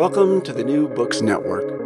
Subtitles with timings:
[0.00, 1.78] Welcome to the New Books Network.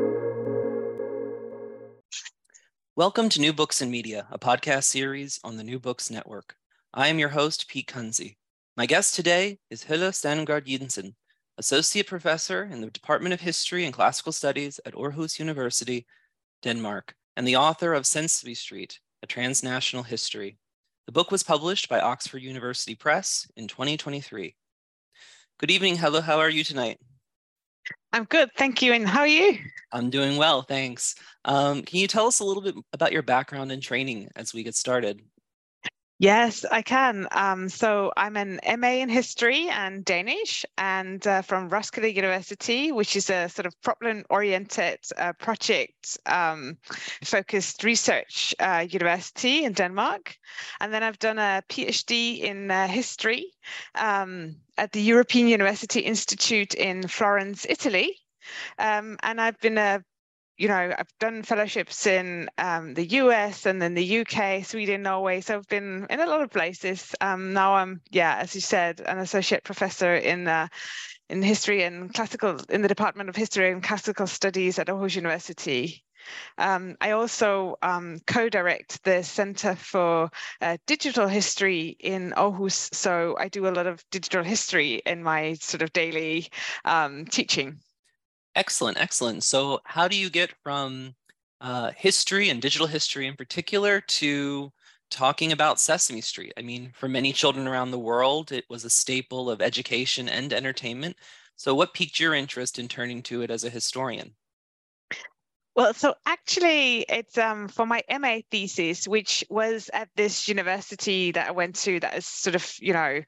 [2.95, 6.55] Welcome to New Books and Media, a podcast series on the New Books Network.
[6.95, 8.37] I am your host, Pete Kunze.
[8.77, 11.17] My guest today is Helle Strandgaard Jensen,
[11.59, 16.07] Associate Professor in the Department of History and Classical Studies at Aarhus University,
[16.63, 20.57] Denmark, and the author of Sesame Street, A Transnational History.
[21.07, 24.55] The book was published by Oxford University Press in 2023.
[25.59, 26.23] Good evening, Helle.
[26.23, 27.01] How are you tonight?
[28.15, 28.93] I'm good, thank you.
[28.93, 29.59] And how are you?
[29.91, 31.17] I'm doing well, thanks.
[31.45, 34.63] Um, can you tell us a little bit about your background and training as we
[34.63, 35.21] get started?
[36.21, 37.27] Yes, I can.
[37.33, 43.17] Um, so I'm an MA in history and Danish, and uh, from Roskilde University, which
[43.17, 46.25] is a sort of problem-oriented, uh, project-focused
[47.85, 50.37] um, research uh, university in Denmark.
[50.81, 53.47] And then I've done a PhD in uh, history
[53.97, 58.17] um, at the European University Institute in Florence, Italy.
[58.79, 60.03] Um, and I've been a
[60.57, 65.41] you know, I've done fellowships in um, the US and then the UK, Sweden, Norway.
[65.41, 67.15] So I've been in a lot of places.
[67.21, 70.69] Um, now I'm, yeah, as you said, an associate professor in uh,
[71.35, 76.05] in history and classical in the Department of History and Classical Studies at Aarhus University.
[76.59, 80.31] Um, I also um, co-direct the Center for
[80.61, 82.95] uh, Digital History in Aarhus.
[82.95, 86.49] So I do a lot of digital history in my sort of daily
[86.85, 87.81] um, teaching.
[88.55, 89.43] Excellent, excellent.
[89.43, 91.17] So, how do you get from
[91.61, 94.73] uh, history and digital history in particular to
[95.15, 96.53] talking about Sesame Street?
[96.57, 100.53] I mean, for many children around the world, it was a staple of education and
[100.53, 101.17] entertainment.
[101.57, 104.35] So, what piqued your interest in turning to it as a historian?
[105.77, 111.49] Well, so actually, it's um, for my MA thesis, which was at this university that
[111.49, 113.23] I went to, that is sort of, you know,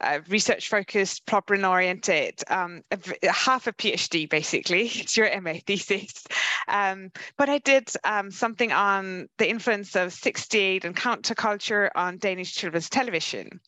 [0.00, 2.82] uh, research focused, problem oriented, um,
[3.22, 4.90] half a PhD basically.
[5.00, 6.24] It's your MA thesis.
[6.68, 12.54] Um, but I did um, something on the influence of 68 and counterculture on Danish
[12.54, 13.60] children's television.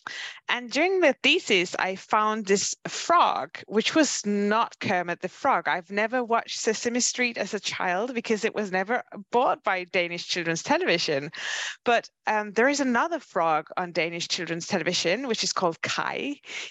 [0.49, 5.67] And during the thesis, I found this frog, which was not Kermit the Frog.
[5.69, 10.27] I've never watched Sesame Street as a child because it was never bought by Danish
[10.27, 11.31] children's television.
[11.85, 16.22] But um, there is another frog on Danish children's television, which is called Kaj,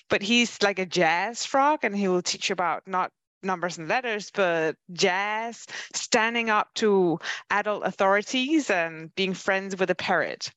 [0.10, 3.12] but he's like a jazz frog and he will teach you about not
[3.44, 7.20] numbers and letters, but jazz, standing up to
[7.50, 10.52] adult authorities and being friends with a parrot.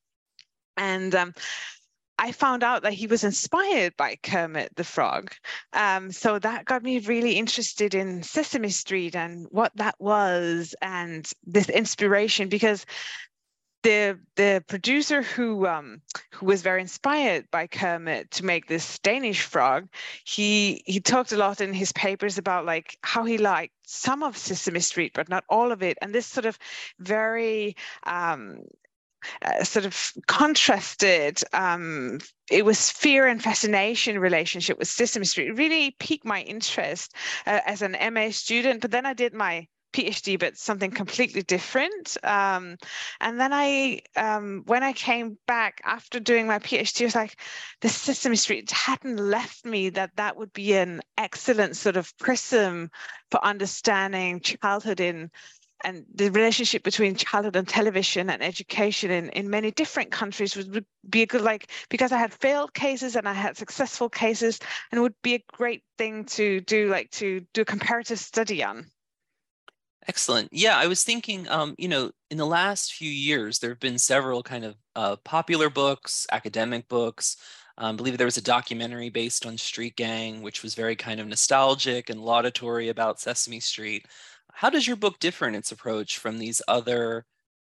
[0.76, 1.34] And um,
[2.18, 5.32] I found out that he was inspired by Kermit the Frog.
[5.72, 11.28] Um, so that got me really interested in Sesame Street and what that was and
[11.44, 12.86] this inspiration because
[13.84, 16.00] the the producer who um,
[16.32, 19.88] who was very inspired by Kermit to make this Danish frog,
[20.24, 24.36] he he talked a lot in his papers about like how he liked some of
[24.36, 26.58] Sesame Street, but not all of it, and this sort of
[26.98, 28.62] very um,
[29.42, 32.18] uh, sort of contrasted um,
[32.50, 35.48] it was fear and fascination relationship with Sesame Street.
[35.48, 37.14] It really piqued my interest
[37.46, 42.16] uh, as an MA student but then I did my PhD, but something completely different.
[42.24, 42.76] Um,
[43.20, 47.40] and then I, um, when I came back after doing my PhD, I was like,
[47.80, 52.90] the Sesame Street hadn't left me that that would be an excellent sort of prism
[53.30, 55.30] for understanding childhood in
[55.84, 60.86] and the relationship between childhood and television and education in, in many different countries would
[61.08, 64.58] be a good like because I had failed cases and I had successful cases
[64.90, 68.86] and would be a great thing to do like to do a comparative study on.
[70.06, 70.48] Excellent.
[70.52, 73.98] Yeah, I was thinking, um, you know, in the last few years, there have been
[73.98, 77.36] several kind of uh, popular books, academic books.
[77.78, 81.20] Um, I believe there was a documentary based on Street Gang, which was very kind
[81.20, 84.06] of nostalgic and laudatory about Sesame Street.
[84.52, 87.24] How does your book differ in its approach from these other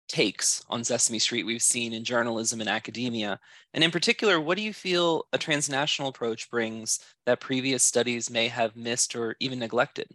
[0.09, 3.39] takes on Sesame Street we've seen in journalism and academia?
[3.73, 8.49] And in particular, what do you feel a transnational approach brings that previous studies may
[8.49, 10.07] have missed or even neglected?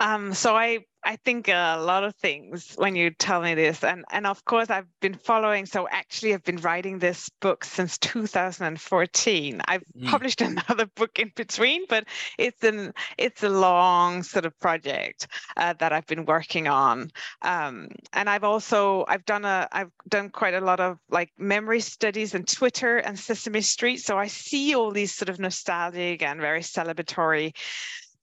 [0.00, 4.04] Um, so I I think a lot of things when you tell me this, and
[4.10, 5.64] and of course I've been following.
[5.64, 9.62] So actually, I've been writing this book since 2014.
[9.66, 10.06] I've mm.
[10.08, 12.04] published another book in between, but
[12.38, 17.10] it's an it's a long sort of project uh, that I've been working on.
[17.40, 21.80] Um, and I've also I've done a I've done quite a lot of like memory
[21.80, 23.98] studies and Twitter and Sesame Street.
[23.98, 27.54] So I see all these sort of nostalgic and very celebratory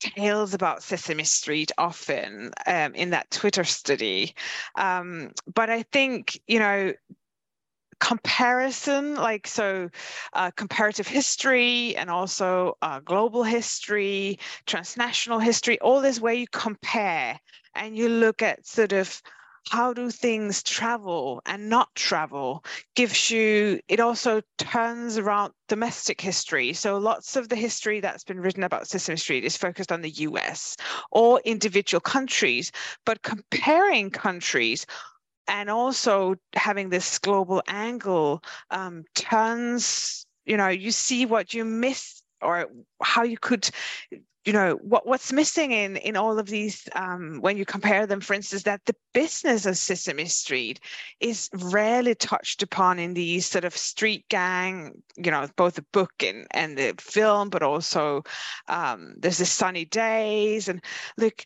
[0.04, 4.36] tales about Sesame Street often um, in that Twitter study.
[4.76, 6.94] Um, but I think, you know,
[8.00, 9.90] comparison, like so
[10.34, 17.40] uh, comparative history and also uh, global history, transnational history, all this where you compare
[17.76, 19.22] and you look at sort of
[19.70, 22.64] how do things travel and not travel
[22.96, 26.74] gives you it also turns around domestic history.
[26.74, 30.12] So lots of the history that's been written about sesame street is focused on the
[30.12, 30.78] us
[31.12, 32.72] or individual countries
[33.06, 34.86] but comparing countries
[35.48, 42.22] and also having this global angle um, turns you know you see what you miss
[42.42, 42.70] or
[43.02, 43.70] how you could
[44.46, 48.20] you know what what's missing in in all of these um, when you compare them
[48.20, 50.80] for instance that the business of sesame street
[51.20, 56.12] is rarely touched upon in these sort of street gang you know both the book
[56.22, 58.24] and and the film but also
[58.68, 60.84] um, there's the sunny days and
[61.18, 61.46] look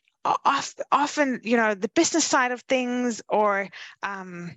[0.92, 3.70] often you know the business side of things or
[4.04, 4.52] um,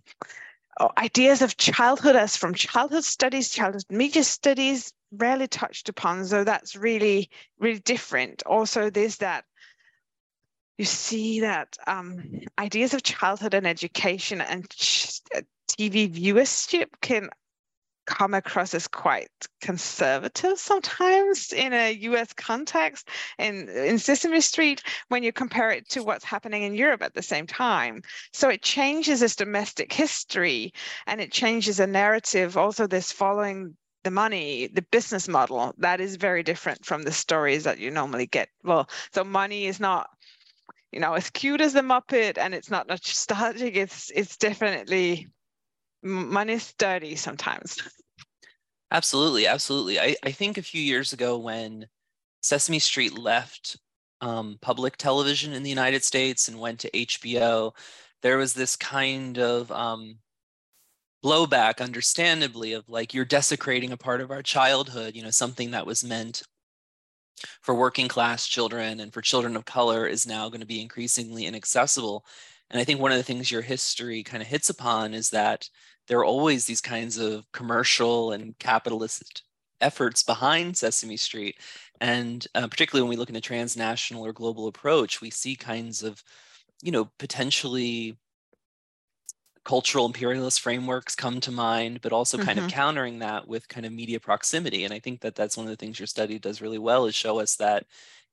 [0.99, 6.25] ideas of childhood as from childhood studies childhood media studies rarely touched upon.
[6.25, 8.43] So that's really, really different.
[8.47, 9.45] Also, there's that
[10.79, 14.65] you see that um, ideas of childhood and education and
[15.37, 17.29] uh, TV viewership can
[18.07, 19.31] come across as quite
[19.61, 23.09] conservative sometimes in a US context.
[23.39, 27.23] And in Sesame Street, when you compare it to what's happening in Europe at the
[27.23, 28.03] same time.
[28.33, 30.73] So it changes this domestic history
[31.07, 32.57] and it changes a narrative.
[32.57, 37.65] Also, this following the money, the business model, that is very different from the stories
[37.65, 38.49] that you normally get.
[38.65, 40.09] Well, so money is not,
[40.91, 43.77] you know, as cute as the Muppet and it's not nostalgic.
[43.77, 45.29] It's it's definitely
[46.03, 47.79] money is dirty sometimes.
[48.93, 50.01] Absolutely, absolutely.
[50.01, 51.87] I, I think a few years ago when
[52.43, 53.79] Sesame Street left
[54.21, 57.71] um, public television in the United States and went to HBO,
[58.23, 60.19] there was this kind of um,
[61.25, 65.87] blowback understandably of like you're desecrating a part of our childhood you know something that
[65.87, 66.43] was meant
[67.61, 71.45] for working class children and for children of color is now going to be increasingly
[71.45, 72.25] inaccessible
[72.71, 75.69] and i think one of the things your history kind of hits upon is that
[76.11, 79.45] there are always these kinds of commercial and capitalist
[79.81, 81.57] efforts behind sesame street
[82.03, 86.03] and uh, particularly when we look in a transnational or global approach we see kinds
[86.03, 86.23] of
[86.83, 88.19] you know potentially
[89.65, 92.67] cultural imperialist frameworks come to mind, but also kind mm-hmm.
[92.67, 94.85] of countering that with kind of media proximity.
[94.85, 97.15] And I think that that's one of the things your study does really well is
[97.15, 97.85] show us that,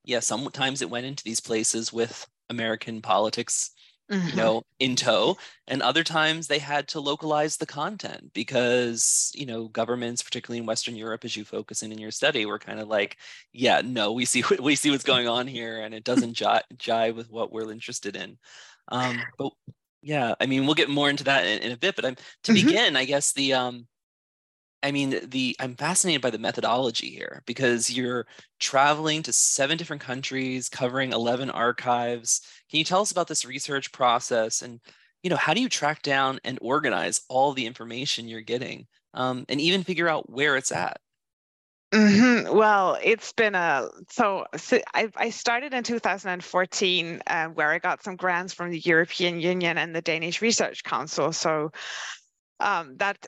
[0.03, 3.71] yeah, sometimes it went into these places with American politics,
[4.11, 4.27] mm-hmm.
[4.29, 5.37] you know, in tow,
[5.67, 10.65] and other times they had to localize the content because, you know, governments, particularly in
[10.65, 13.17] Western Europe, as you focus in in your study, were kind of like,
[13.53, 17.15] yeah, no, we see we see what's going on here, and it doesn't jive, jive
[17.15, 18.37] with what we're interested in.
[18.89, 19.51] Um, but
[20.01, 22.53] yeah, I mean, we'll get more into that in, in a bit, but I'm to
[22.53, 22.67] mm-hmm.
[22.67, 23.87] begin, I guess the um
[24.83, 28.27] I mean, the I'm fascinated by the methodology here because you're
[28.59, 32.41] traveling to seven different countries, covering 11 archives.
[32.69, 34.79] Can you tell us about this research process and
[35.23, 39.45] you know, how do you track down and organize all the information you're getting um,
[39.49, 40.99] and even figure out where it's at?
[41.91, 42.55] Mm-hmm.
[42.55, 48.03] Well, it's been a so, so I, I, started in 2014 uh, where I got
[48.03, 51.31] some grants from the European Union and the Danish Research Council.
[51.31, 51.71] So
[52.59, 53.25] um, that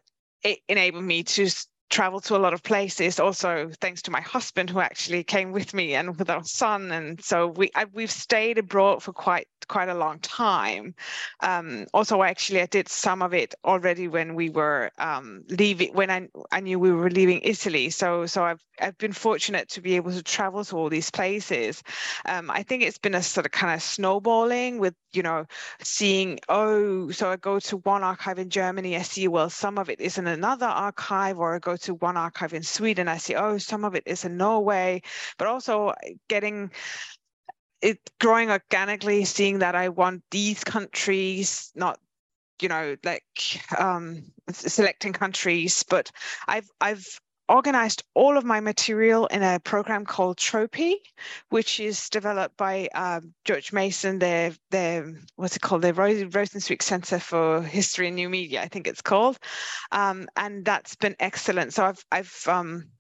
[0.68, 1.50] enabled me to
[1.90, 3.20] travel to a lot of places.
[3.20, 6.92] Also, thanks to my husband who actually came with me and with our son.
[6.92, 10.94] And so we I, we've stayed abroad for quite quite a long time.
[11.40, 16.12] Um, also, actually, I did some of it already when we were um, leaving, when
[16.12, 17.90] I, I knew we were leaving Italy.
[17.90, 21.82] So, so I've, I've been fortunate to be able to travel to all these places.
[22.26, 25.46] Um, I think it's been a sort of kind of snowballing with, you know,
[25.82, 29.90] seeing, oh, so I go to one archive in Germany, I see, well, some of
[29.90, 33.36] it is in another archive, or I go to one archive in Sweden, I see,
[33.36, 35.02] oh, some of it is in Norway,
[35.38, 35.94] but also
[36.28, 36.72] getting
[37.82, 42.00] it growing organically, seeing that I want these countries, not
[42.62, 43.24] you know like
[43.78, 46.12] um, selecting countries, but
[46.48, 47.20] I've I've
[47.50, 50.98] organized all of my material in a program called Tropy,
[51.50, 57.20] which is developed by um, George Mason, their, the, what's it called, the Rosenzweig Center
[57.20, 59.40] for History and New Media, I think it's called.
[59.92, 61.74] Um, and that's been excellent.
[61.74, 62.92] So I've, I've um,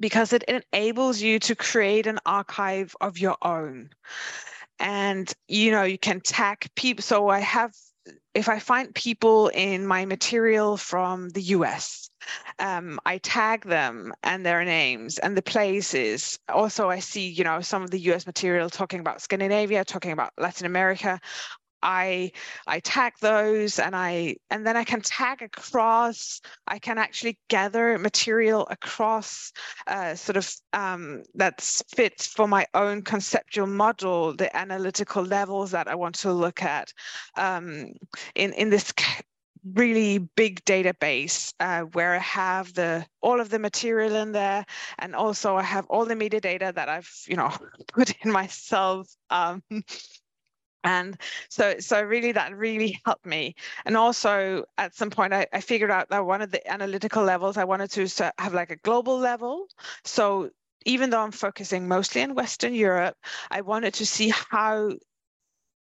[0.00, 3.90] because it enables you to create an archive of your own.
[4.78, 7.02] And, you know, you can tag people.
[7.02, 7.72] So I have,
[8.34, 12.08] if I find people in my material from the US,
[12.58, 16.38] um, I tag them and their names and the places.
[16.48, 20.32] Also, I see, you know, some of the US material talking about Scandinavia, talking about
[20.38, 21.20] Latin America.
[21.82, 22.32] I
[22.66, 26.40] I tag those and I and then I can tag across.
[26.66, 29.52] I can actually gather material across
[29.86, 35.88] uh, sort of um, that fits for my own conceptual model, the analytical levels that
[35.88, 36.92] I want to look at.
[37.36, 37.92] Um,
[38.34, 38.92] in in this
[39.74, 44.64] really big database uh, where I have the all of the material in there,
[44.98, 47.50] and also I have all the metadata that I've you know
[47.92, 49.08] put in myself.
[49.30, 49.62] Um,
[50.84, 51.16] and
[51.48, 53.54] so so really that really helped me.
[53.84, 57.56] And also at some point I, I figured out that one of the analytical levels
[57.56, 59.66] i wanted to have like a global level.
[60.04, 60.50] So
[60.86, 63.14] even though i'm focusing mostly in western europe
[63.50, 64.90] i wanted to see how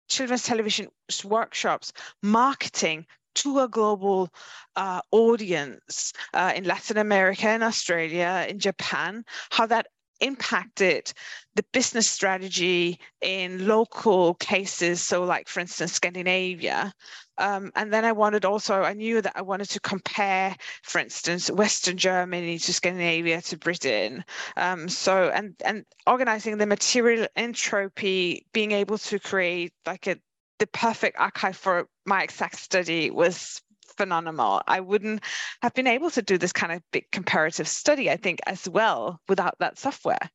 [0.08, 0.88] children's television
[1.24, 4.28] workshops marketing to a global
[4.76, 9.86] uh, audience uh, in Latin America, in Australia, in Japan, how that
[10.22, 11.12] impacted
[11.54, 15.02] the business strategy in local cases.
[15.02, 16.92] So, like for instance, Scandinavia.
[17.38, 21.50] Um, and then I wanted also, I knew that I wanted to compare, for instance,
[21.50, 24.24] Western Germany to Scandinavia to Britain.
[24.56, 30.16] Um, so, and and organizing the material in Tropy, being able to create like a
[30.58, 33.60] the perfect archive for my exact study was
[33.96, 34.62] phenomenal.
[34.66, 35.22] I wouldn't
[35.62, 39.20] have been able to do this kind of big comparative study, I think, as well
[39.28, 40.30] without that software.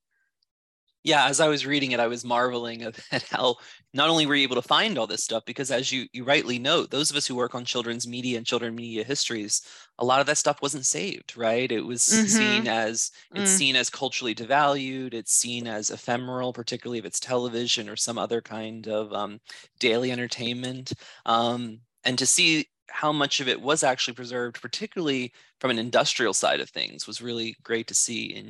[1.07, 2.99] Yeah, as I was reading it, I was marveling at
[3.31, 3.55] how
[3.93, 6.59] not only were you able to find all this stuff, because as you you rightly
[6.59, 9.61] note, those of us who work on children's media and children media histories,
[9.99, 11.71] a lot of that stuff wasn't saved, right?
[11.71, 12.25] It was mm-hmm.
[12.25, 13.57] seen as it's mm.
[13.57, 15.13] seen as culturally devalued.
[15.13, 19.39] It's seen as ephemeral, particularly if it's television or some other kind of um,
[19.79, 20.91] daily entertainment.
[21.25, 26.33] Um, and to see how much of it was actually preserved, particularly from an industrial
[26.33, 28.47] side of things, was really great to see in,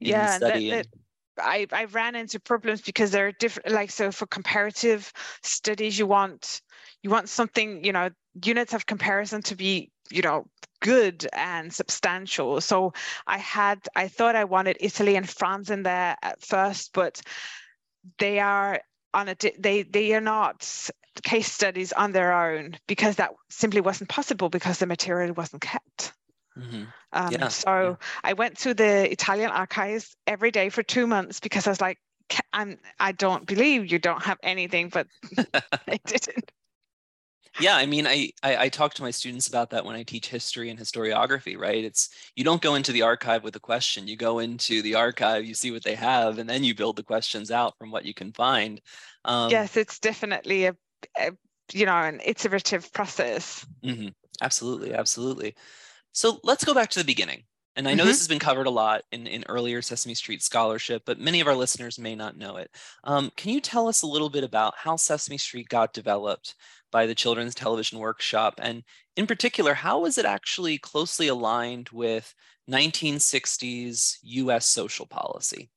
[0.00, 0.70] in yeah, study.
[0.70, 0.98] That, that,
[1.40, 6.06] I, I ran into problems because there are different like so for comparative studies you
[6.06, 6.60] want
[7.02, 8.10] you want something you know
[8.42, 10.46] units of comparison to be you know
[10.80, 12.92] good and substantial so
[13.26, 17.20] i had i thought i wanted italy and france in there at first but
[18.18, 18.80] they are
[19.14, 20.88] on a they they are not
[21.22, 26.12] case studies on their own because that simply wasn't possible because the material wasn't kept.
[26.56, 26.84] Mm-hmm.
[27.12, 27.48] Um, yeah.
[27.48, 28.06] So yeah.
[28.24, 31.98] I went to the Italian archives every day for two months because I was like,
[32.52, 35.06] I'm, I don't believe you don't have anything, but
[35.86, 36.50] they didn't
[37.60, 40.28] yeah i mean I, I, I talk to my students about that when i teach
[40.28, 44.16] history and historiography right it's you don't go into the archive with a question you
[44.16, 47.50] go into the archive you see what they have and then you build the questions
[47.50, 48.80] out from what you can find
[49.24, 50.76] um, yes it's definitely a, a,
[51.72, 54.08] you know an iterative process mm-hmm.
[54.42, 55.54] absolutely absolutely
[56.12, 57.42] so let's go back to the beginning
[57.78, 58.08] and I know mm-hmm.
[58.08, 61.46] this has been covered a lot in, in earlier Sesame Street scholarship, but many of
[61.46, 62.72] our listeners may not know it.
[63.04, 66.56] Um, can you tell us a little bit about how Sesame Street got developed
[66.90, 68.54] by the Children's Television Workshop?
[68.60, 68.82] And
[69.16, 72.34] in particular, how was it actually closely aligned with
[72.68, 75.70] 1960s US social policy?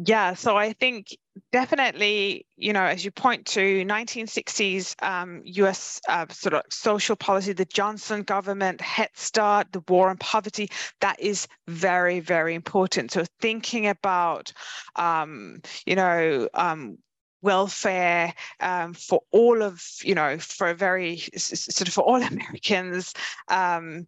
[0.00, 1.08] Yeah, so I think
[1.50, 7.52] definitely, you know, as you point to 1960s um, US uh, sort of social policy,
[7.52, 13.10] the Johnson government, Head Start, the war on poverty, that is very, very important.
[13.10, 14.52] So thinking about,
[14.94, 16.98] um, you know, um,
[17.42, 23.14] welfare um, for all of you know for a very sort of for all Americans
[23.48, 24.06] um,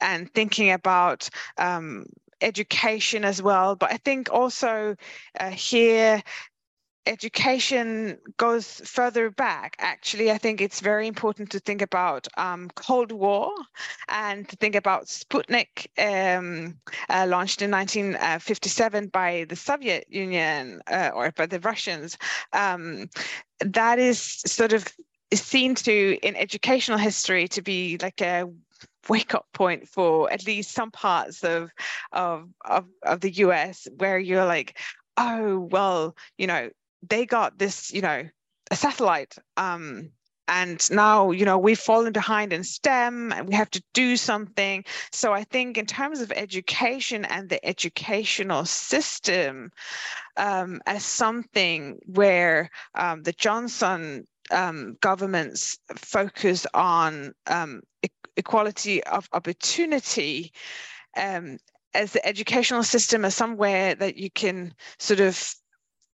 [0.00, 1.28] and thinking about
[1.58, 2.06] um,
[2.40, 3.76] education as well.
[3.76, 4.96] But I think also
[5.38, 6.22] uh, here
[7.06, 9.76] education goes further back.
[9.78, 13.50] Actually, I think it's very important to think about um, Cold War
[14.08, 16.78] and to think about Sputnik, um,
[17.08, 22.18] uh, launched in 1957 by the Soviet Union uh, or by the Russians.
[22.52, 23.08] Um,
[23.60, 24.86] that is sort of
[25.32, 28.44] seen to in educational history to be like a
[29.08, 31.70] wake up point for at least some parts of,
[32.12, 34.78] of of of the US where you're like
[35.16, 36.70] oh well you know
[37.08, 38.28] they got this, you know,
[38.70, 39.36] a satellite.
[39.56, 40.10] Um,
[40.48, 44.84] and now, you know, we've fallen behind in STEM and we have to do something.
[45.12, 49.70] So I think in terms of education and the educational system
[50.36, 57.82] um, as something where um, the Johnson um, government's focus on um,
[58.40, 60.52] equality of opportunity
[61.16, 61.58] um,
[61.94, 65.54] as the educational system as somewhere that you can sort of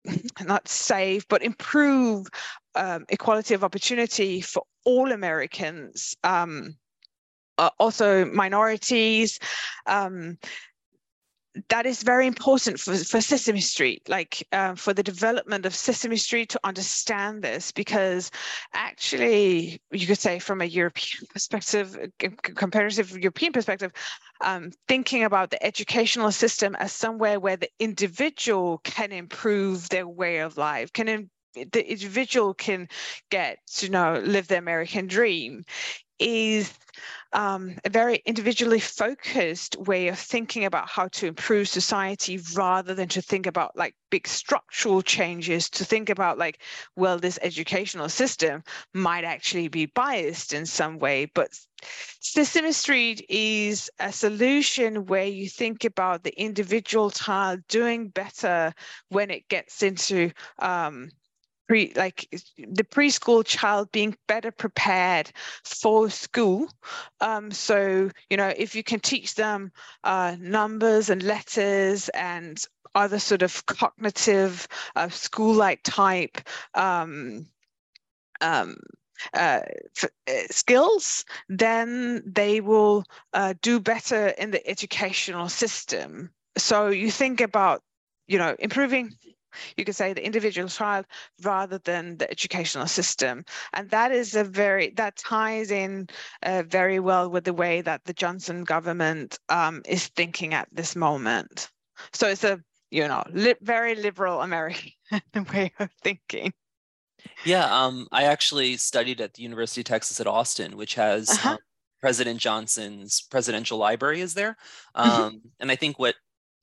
[0.41, 2.27] not save, but improve
[2.75, 6.75] um, equality of opportunity for all Americans, um,
[7.57, 9.39] uh, also minorities.
[9.85, 10.37] Um,
[11.69, 16.17] that is very important for, for Sesame Street, like uh, for the development of Sesame
[16.17, 18.31] Street to understand this, because
[18.73, 21.97] actually, you could say from a European perspective,
[22.41, 23.91] comparative European perspective,
[24.41, 30.39] um, thinking about the educational system as somewhere where the individual can improve their way
[30.39, 32.87] of life, can the individual can
[33.29, 35.63] get to you know live the American dream
[36.23, 36.73] is
[37.33, 43.09] um, a very individually focused way of thinking about how to improve society rather than
[43.09, 46.61] to think about like big structural changes to think about like
[46.95, 48.63] well this educational system
[48.93, 51.49] might actually be biased in some way but
[52.21, 58.73] Sesame Street is a solution where you think about the individual child doing better
[59.09, 61.09] when it gets into um,
[61.67, 62.27] pre like
[62.57, 65.31] the preschool child being better prepared
[65.63, 66.69] for school
[67.21, 69.71] um, so you know if you can teach them
[70.03, 76.37] uh, numbers and letters and other sort of cognitive uh, school-like type
[76.75, 77.45] um,
[78.41, 78.77] um,
[79.33, 79.61] uh,
[80.03, 80.07] uh,
[80.49, 86.29] skills, then they will uh, do better in the educational system.
[86.57, 87.81] So you think about,
[88.27, 89.15] you know, improving
[89.77, 91.05] you could say the individual child
[91.43, 96.07] rather than the educational system and that is a very that ties in
[96.43, 100.95] uh, very well with the way that the johnson government um, is thinking at this
[100.95, 101.69] moment
[102.11, 102.59] so it's a
[102.91, 104.91] you know li- very liberal american
[105.53, 106.53] way of thinking
[107.45, 111.51] yeah um, i actually studied at the university of texas at austin which has uh-huh.
[111.51, 111.57] um,
[112.01, 114.57] president johnson's presidential library is there
[114.95, 115.09] mm-hmm.
[115.09, 116.15] um, and i think what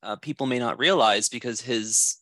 [0.03, 2.20] uh, people may not realize because his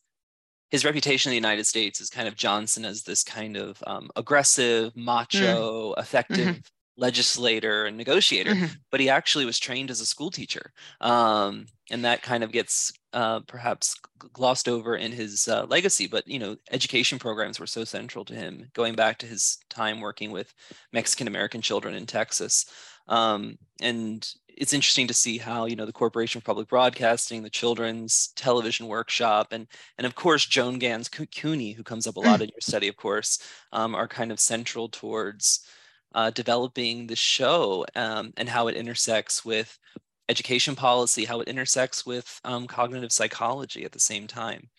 [0.69, 4.09] his reputation in the United States is kind of Johnson as this kind of um,
[4.15, 5.99] aggressive, macho, mm.
[5.99, 6.59] effective mm-hmm.
[6.97, 8.65] legislator and negotiator, mm-hmm.
[8.91, 10.71] but he actually was trained as a school teacher.
[11.01, 13.95] Um, and that kind of gets uh, perhaps
[14.33, 16.05] glossed over in his uh, legacy.
[16.05, 19.99] But, you know, education programs were so central to him, going back to his time
[19.99, 20.53] working with
[20.93, 22.65] Mexican American children in Texas.
[23.07, 24.27] Um, and
[24.59, 28.87] it's interesting to see how you know the Corporation for Public Broadcasting, the Children's Television
[28.87, 29.65] Workshop, and
[29.97, 32.97] and of course Joan Ganz Cooney, who comes up a lot in your study, of
[32.97, 33.39] course,
[33.71, 35.65] um, are kind of central towards
[36.13, 39.77] uh, developing the show um, and how it intersects with
[40.27, 44.69] education policy, how it intersects with um, cognitive psychology at the same time.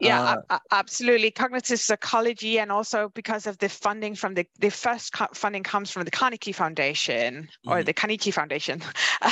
[0.00, 1.32] Yeah, uh, absolutely.
[1.32, 6.04] Cognitive psychology, and also because of the funding from the the first funding comes from
[6.04, 7.84] the Carnegie Foundation or mm-hmm.
[7.84, 8.80] the Carnegie Foundation,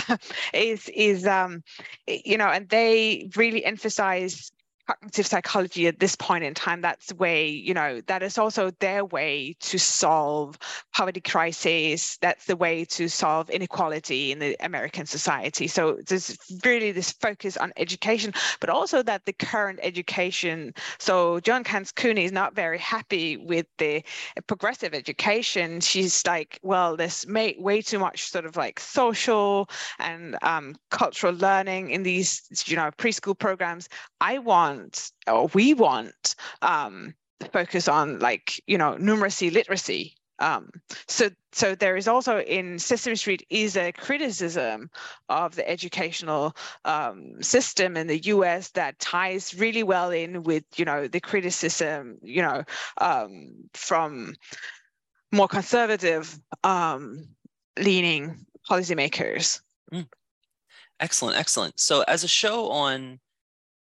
[0.54, 1.62] is is um,
[2.08, 4.50] you know, and they really emphasize
[4.86, 9.04] cognitive psychology at this point in time that's way you know that is also their
[9.04, 10.58] way to solve
[10.94, 12.16] poverty crisis.
[12.18, 15.66] That's the way to solve inequality in the american society.
[15.66, 21.62] So there's really this focus on education but also that the current education so joan
[21.62, 24.02] ganz cooney is not very happy with the
[24.46, 25.80] progressive education.
[25.80, 29.68] She's like well there's way too much sort of like social
[29.98, 33.88] and um, cultural learning in these you know preschool programs.
[34.20, 37.14] I want want or we want um,
[37.52, 40.68] focus on like you know numeracy literacy um,
[41.08, 44.90] so so there is also in Sesame Street is a criticism
[45.30, 48.70] of the educational um, system in the U.S.
[48.72, 52.64] that ties really well in with you know the criticism you know
[52.98, 54.34] um, from
[55.32, 57.26] more conservative um,
[57.78, 59.60] leaning policymakers.
[59.92, 60.06] Mm.
[61.00, 61.78] Excellent, excellent.
[61.78, 63.20] So as a show on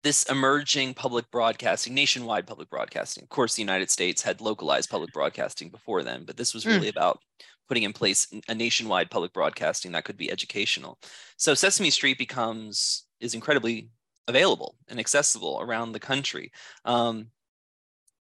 [0.05, 3.25] this emerging public broadcasting, nationwide public broadcasting.
[3.25, 6.89] Of course, the United States had localized public broadcasting before then, but this was really
[6.89, 6.91] mm.
[6.91, 7.21] about
[7.67, 10.99] putting in place a nationwide public broadcasting that could be educational.
[11.39, 13.89] So Sesame Street becomes is incredibly
[14.29, 16.53] available and accessible around the country,
[16.85, 17.29] um,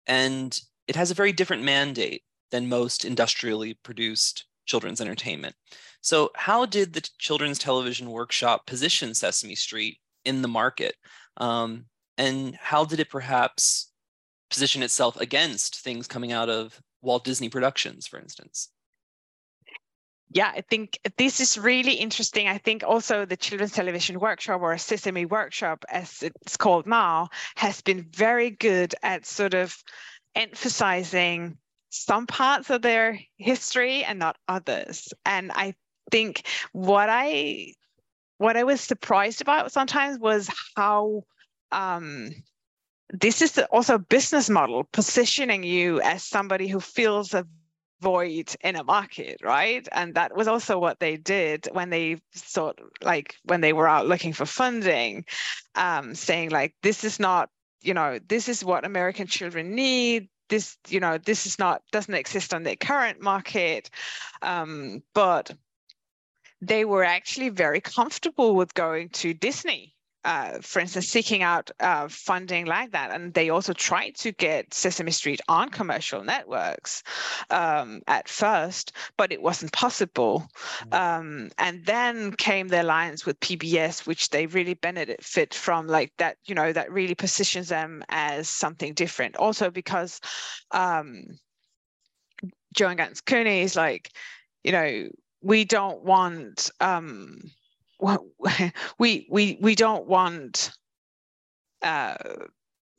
[0.07, 5.55] and it has a very different mandate than most industrially produced children's entertainment.
[6.03, 10.95] So, how did the Children's Television Workshop position Sesame Street in the market?
[11.37, 11.87] Um,
[12.19, 13.93] and how did it perhaps
[14.51, 18.69] position itself against things coming out of Walt Disney Productions, for instance?
[20.33, 22.47] yeah, I think this is really interesting.
[22.47, 27.81] I think also the Children's Television Workshop or Sesame Workshop, as it's called now, has
[27.81, 29.77] been very good at sort of
[30.37, 35.13] emphasizing some parts of their history and not others.
[35.27, 35.75] And I
[36.13, 37.75] think what I
[38.41, 41.25] what I was surprised about sometimes was how
[41.73, 42.31] um,
[43.13, 47.47] this is also a business model positioning you as somebody who feels a
[48.01, 49.87] void in a market, right?
[49.93, 54.07] And that was also what they did when they thought, like, when they were out
[54.07, 55.27] looking for funding,
[55.75, 57.51] um, saying, like, this is not,
[57.83, 60.31] you know, this is what American children need.
[60.49, 63.91] This, you know, this is not, doesn't exist on the current market.
[64.41, 65.53] Um, but
[66.61, 69.95] they were actually very comfortable with going to Disney
[70.25, 73.11] uh, for instance, seeking out uh, funding like that.
[73.11, 77.03] And they also tried to get Sesame Street on commercial networks
[77.49, 80.47] um, at first, but it wasn't possible.
[80.91, 80.95] Mm-hmm.
[80.95, 86.37] Um, and then came the alliance with PBS, which they really benefit from, like that,
[86.45, 89.37] you know, that really positions them as something different.
[89.37, 90.21] Also because
[90.71, 91.25] um,
[92.75, 94.11] Joan Ganz Cooney is like,
[94.65, 95.09] you know,
[95.43, 97.51] we don't want um,
[98.99, 100.73] we we we don't want
[101.83, 102.15] uh,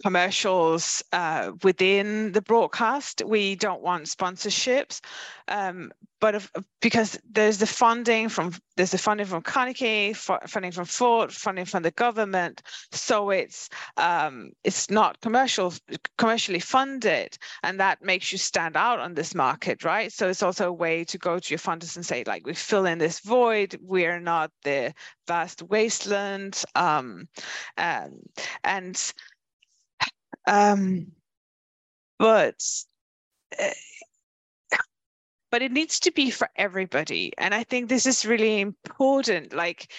[0.04, 3.22] commercials uh, within the broadcast.
[3.26, 5.02] We don't want sponsorships,
[5.48, 10.86] um, but if, because there's the funding from there's the funding from Carnegie, funding from
[10.86, 12.62] Ford, funding from the government,
[12.92, 15.74] so it's um, it's not commercial
[16.18, 20.12] commercially funded, and that makes you stand out on this market, right?
[20.12, 22.86] So it's also a way to go to your funders and say, like, we fill
[22.86, 23.78] in this void.
[23.82, 24.94] We're not the
[25.28, 27.28] vast wasteland, um,
[27.78, 28.20] and
[28.64, 29.14] and
[30.48, 31.08] um,
[32.20, 32.64] but
[33.60, 33.70] uh,
[35.52, 39.54] but it needs to be for everybody, and I think this is really important.
[39.54, 39.92] Like,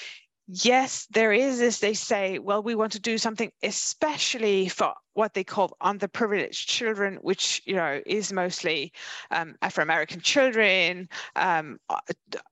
[0.46, 5.35] yes, there is as they say, well, we want to do something especially for what
[5.35, 8.92] they call underprivileged children, which you know is mostly
[9.31, 11.98] um, Afro American children, um, uh,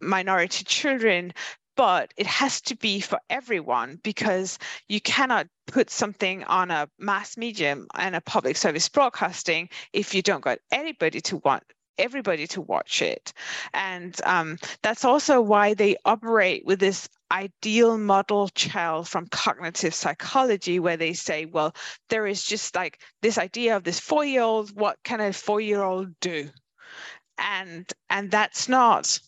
[0.01, 1.33] minority children
[1.81, 7.37] but it has to be for everyone because you cannot put something on a mass
[7.37, 11.63] medium and a public service broadcasting if you don't got anybody to want
[11.99, 13.33] everybody to watch it.
[13.75, 20.81] And um, that's also why they operate with this ideal model child from cognitive psychology
[20.81, 21.73] where they say well
[22.09, 25.61] there is just like this idea of this four year old what can a four
[25.61, 26.51] year old do
[27.41, 29.19] and and that's not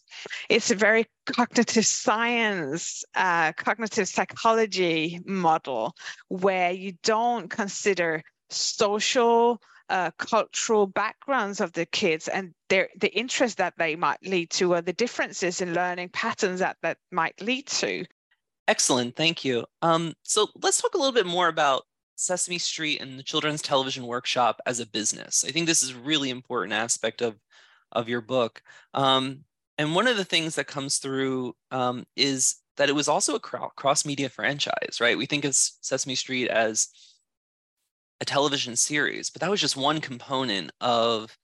[0.49, 5.95] it's a very cognitive science uh, cognitive psychology model
[6.29, 13.59] where you don't consider social uh, cultural backgrounds of the kids and their the interest
[13.59, 17.67] that they might lead to or the differences in learning patterns that that might lead
[17.67, 18.05] to
[18.69, 21.83] excellent thank you um, so let's talk a little bit more about
[22.15, 25.45] Sesame Street and the Children's Television Workshop as a business.
[25.45, 27.37] I think this is a really important aspect of
[27.93, 28.63] of your book.
[28.95, 29.45] Um,
[29.79, 33.41] and one of the things that comes through um, is that it was also a
[33.41, 35.19] cross media franchise, right?
[35.19, 36.89] We think of Sesame Street as
[38.21, 41.37] a television series, but that was just one component of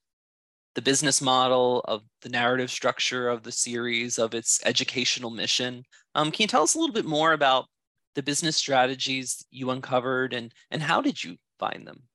[0.75, 5.83] the business model, of the narrative structure of the series, of its educational mission.
[6.15, 7.67] Um, can you tell us a little bit more about
[8.15, 12.08] the business strategies you uncovered and, and how did you find them?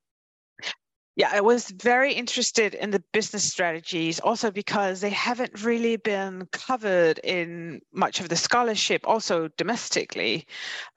[1.16, 6.48] Yeah, I was very interested in the business strategies also because they haven't really been
[6.52, 10.48] covered in much of the scholarship, also domestically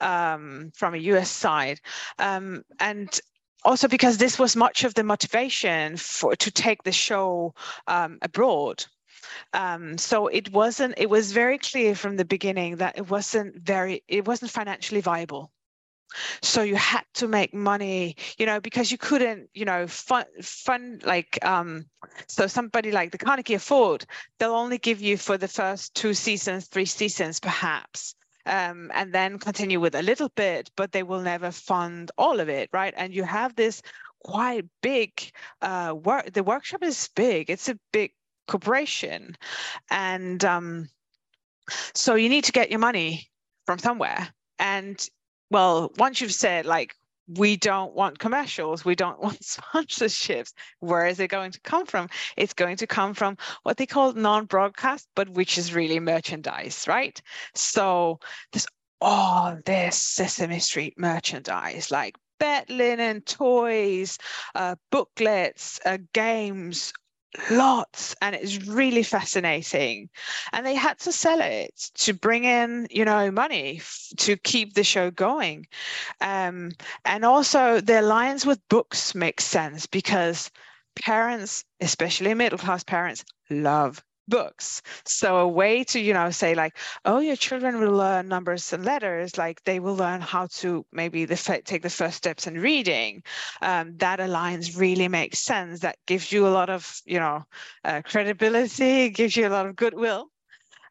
[0.00, 1.80] um, from a US side.
[2.18, 3.20] Um, and
[3.62, 7.54] also because this was much of the motivation for to take the show
[7.86, 8.86] um, abroad.
[9.52, 14.02] Um, so it wasn't it was very clear from the beginning that it wasn't very
[14.08, 15.50] it wasn't financially viable
[16.42, 21.02] so you had to make money you know because you couldn't you know fund fund
[21.04, 21.84] like um
[22.28, 24.04] so somebody like the carnegie afford
[24.38, 28.14] they'll only give you for the first two seasons three seasons perhaps
[28.46, 32.48] um, and then continue with a little bit, but they will never fund all of
[32.48, 32.94] it, right?
[32.96, 33.82] And you have this
[34.24, 36.32] quite big uh, work.
[36.32, 37.50] The workshop is big.
[37.50, 38.12] It's a big
[38.46, 39.36] corporation,
[39.90, 40.88] and um,
[41.94, 43.28] so you need to get your money
[43.66, 44.28] from somewhere.
[44.58, 45.06] And
[45.50, 46.94] well, once you've said like
[47.28, 50.52] we don't want commercials, we don't want sponsorships.
[50.80, 52.08] Where is it going to come from?
[52.36, 57.20] It's going to come from what they call non-broadcast, but which is really merchandise, right?
[57.54, 58.20] So
[58.52, 58.66] there's
[59.00, 64.18] all this Sesame Street merchandise, like bed linen, toys,
[64.54, 66.92] uh, booklets, uh, games,
[67.50, 70.08] lots and it's really fascinating.
[70.52, 74.74] And they had to sell it to bring in you know money f- to keep
[74.74, 75.66] the show going.
[76.20, 76.72] Um,
[77.04, 80.50] and also the alliance with books makes sense because
[80.94, 84.82] parents especially middle class parents love books.
[85.04, 88.84] So a way to you know say like oh your children will learn numbers and
[88.84, 93.22] letters like they will learn how to maybe the take the first steps in reading.
[93.62, 95.80] Um, that alliance really makes sense.
[95.80, 97.44] That gives you a lot of you know
[97.84, 100.30] uh, credibility gives you a lot of goodwill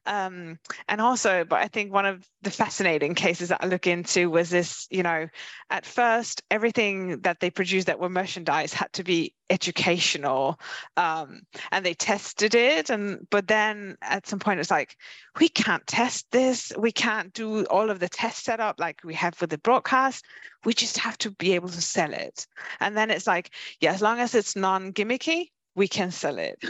[0.06, 4.30] um, and also, but I think one of the fascinating cases that I look into
[4.30, 5.28] was this, you know,
[5.70, 10.60] at first, everything that they produced that were merchandise had to be educational
[10.98, 11.42] um,
[11.72, 12.90] and they tested it.
[12.90, 14.96] And, but then at some point, it's like,
[15.40, 16.72] we can't test this.
[16.78, 20.24] We can't do all of the test setup like we have with the broadcast.
[20.66, 22.46] We just have to be able to sell it.
[22.80, 26.64] And then it's like, yeah, as long as it's non gimmicky, we can sell it.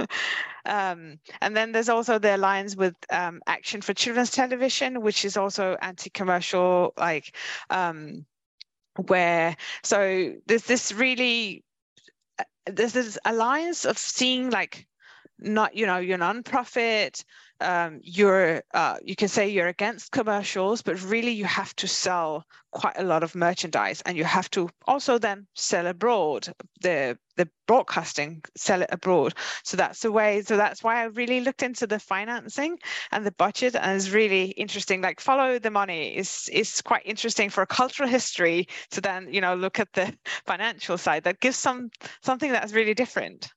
[0.66, 5.36] um, and then there's also the alliance with um, Action for Children's Television, which is
[5.36, 7.36] also anti-commercial, like
[7.70, 8.24] um,
[9.06, 11.64] where so there's this really
[12.38, 14.86] uh, there's this alliance of seeing like
[15.38, 17.24] not you know your nonprofit
[17.60, 22.44] um, you're uh, you can say you're against commercials, but really you have to sell
[22.72, 26.48] quite a lot of merchandise, and you have to also then sell abroad.
[26.82, 29.34] The the broadcasting sell it abroad.
[29.64, 30.42] So that's the way.
[30.42, 32.78] So that's why I really looked into the financing
[33.12, 35.00] and the budget, and it's really interesting.
[35.00, 38.68] Like follow the money is is quite interesting for cultural history.
[38.92, 41.90] To then you know look at the financial side that gives some
[42.22, 43.52] something that's really different.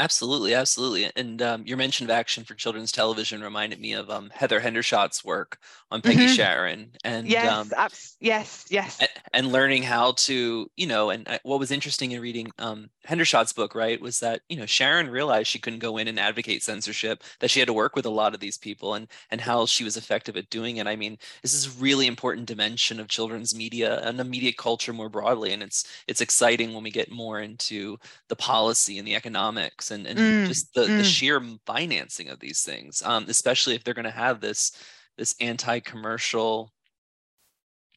[0.00, 1.10] Absolutely, absolutely.
[1.14, 5.22] And um, your mention of action for children's television reminded me of um, Heather Hendershot's
[5.22, 5.58] work
[5.90, 6.40] on Peggy mm-hmm.
[6.40, 11.28] Charren, and yes, um, abs- yes, yes, and, and, learning how to, you know, and
[11.28, 15.10] uh, what was interesting in reading um, Hendershot's book, right, was that you know Charren
[15.10, 18.10] realized she couldn't go in and advocate censorship, that she had to work with a
[18.10, 20.86] lot of these people, and and how she was effective at doing it.
[20.86, 24.92] I mean, this is a really important dimension of children's media and the media culture
[24.92, 29.16] more broadly, and it's it's exciting when we get more into the policy and the
[29.16, 30.98] economics and, and mm, just the, mm.
[30.98, 34.72] the sheer financing of these things, um, especially if they're going to have this
[35.16, 36.72] this anti-commercial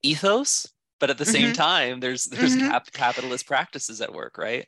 [0.04, 0.68] ethos
[1.00, 1.54] but at the same mm-hmm.
[1.54, 2.70] time there's there's mm-hmm.
[2.70, 4.68] cap- capitalist practices at work right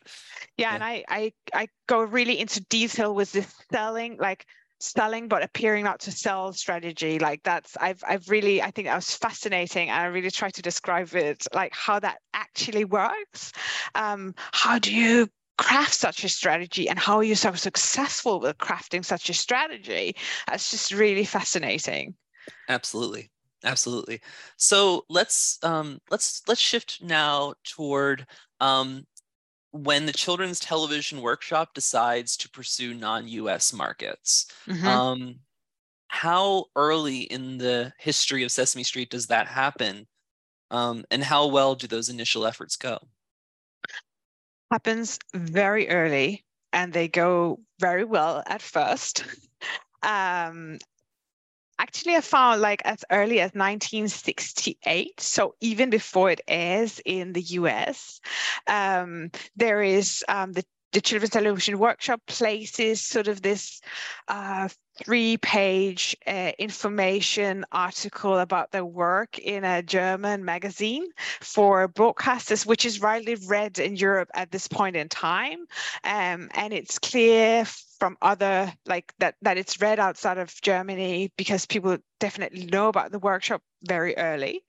[0.57, 4.45] yeah, yeah, and I, I i go really into detail with this selling like
[4.79, 8.95] selling but appearing not to sell strategy like that's i've i've really i think that
[8.95, 13.53] was fascinating and i really try to describe it like how that actually works
[13.95, 18.57] um how do you craft such a strategy and how are you so successful with
[18.57, 20.15] crafting such a strategy.
[20.47, 22.15] That's just really fascinating.
[22.67, 23.31] Absolutely.
[23.63, 24.21] Absolutely.
[24.57, 28.27] So let's um let's let's shift now toward
[28.59, 29.05] um
[29.71, 34.47] when the children's television workshop decides to pursue non-us markets.
[34.67, 34.87] Mm-hmm.
[34.87, 35.35] um
[36.07, 40.07] how early in the history of sesame street does that happen?
[40.71, 42.99] Um, and how well do those initial efforts go
[44.71, 49.23] happens very early and they go very well at first.
[50.03, 50.77] um,
[51.79, 57.41] actually, I found like as early as 1968, so even before it airs in the
[57.41, 58.19] US,
[58.67, 63.81] um, there is um, the the Children's Television Workshop places sort of this
[64.29, 64.69] uh,
[65.03, 71.05] three page uh, information article about their work in a German magazine
[71.41, 75.65] for broadcasters, which is widely read in Europe at this point in time.
[76.05, 77.65] Um, and it's clear
[77.99, 83.11] from other like that that it's read outside of Germany because people definitely know about
[83.11, 84.63] the workshop very early.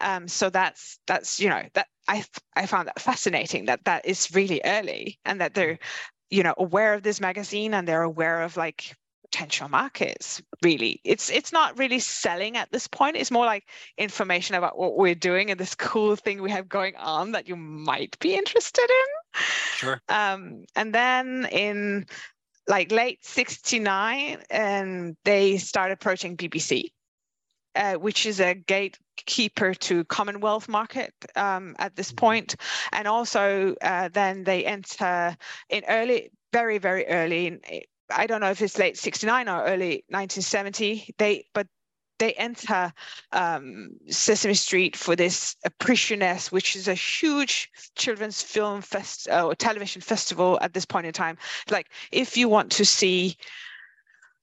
[0.00, 4.34] Um, so that's that's you know that I I found that fascinating that that is
[4.34, 5.78] really early and that they're
[6.30, 8.94] you know aware of this magazine and they're aware of like
[9.30, 11.00] potential markets really.
[11.04, 13.16] It's it's not really selling at this point.
[13.16, 16.96] It's more like information about what we're doing and this cool thing we have going
[16.96, 19.40] on that you might be interested in.
[19.76, 20.00] Sure.
[20.08, 22.06] Um, and then in
[22.68, 26.90] like late 69 and they start approaching bbc
[27.76, 32.16] uh, which is a gatekeeper to Commonwealth market um, at this mm-hmm.
[32.16, 32.56] point.
[32.92, 35.36] and also uh, then they enter
[35.68, 37.46] in early, very very early.
[37.46, 37.60] In,
[38.10, 41.14] I don't know if it's late 69 or early 1970.
[41.18, 41.66] They but
[42.18, 42.92] they enter
[43.32, 49.46] um, Sesame Street for this Prix Jeunesse, which is a huge children's film fest uh,
[49.46, 51.36] or television festival at this point in time.
[51.70, 53.36] Like, if you want to see,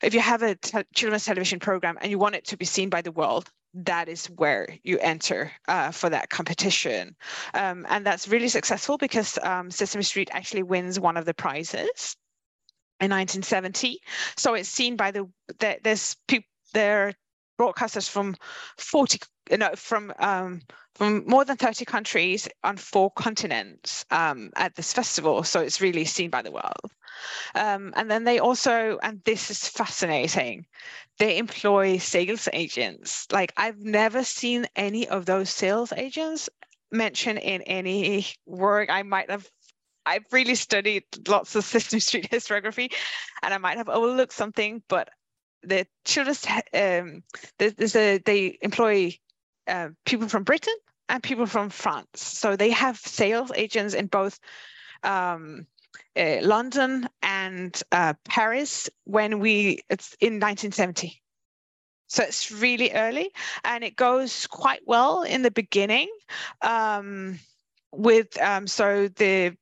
[0.01, 2.89] if you have a te- children's television program and you want it to be seen
[2.89, 7.15] by the world, that is where you enter uh, for that competition.
[7.55, 12.15] Um, and that's really successful because um, Sesame Street actually wins one of the prizes
[12.99, 13.99] in 1970.
[14.37, 15.27] So it's seen by the,
[15.59, 17.13] the there's people there
[17.59, 18.35] broadcasters from
[18.77, 19.19] 40
[19.57, 20.61] no from um,
[20.95, 25.43] from more than 30 countries on four continents um, at this festival.
[25.43, 26.91] So it's really seen by the world.
[27.55, 30.65] Um, and then they also and this is fascinating
[31.19, 33.27] they employ sales agents.
[33.31, 36.49] Like i've never seen any of those sales agents
[36.91, 38.89] mentioned in any work.
[38.89, 39.49] I might have
[40.05, 42.93] I've really studied lots of Sesame Street historiography,
[43.41, 45.09] and I might have overlooked something, but
[45.63, 47.23] the children's um,
[47.57, 49.17] there's a they employ
[49.67, 50.75] uh, people from Britain
[51.09, 52.21] and people from France.
[52.21, 54.39] So they have sales agents in both
[55.03, 55.67] um,
[56.17, 61.21] uh, London and uh, Paris when we it's in 1970.
[62.07, 63.31] So it's really early,
[63.63, 66.09] and it goes quite well in the beginning.
[66.61, 67.39] Um,
[67.91, 69.55] with um, so the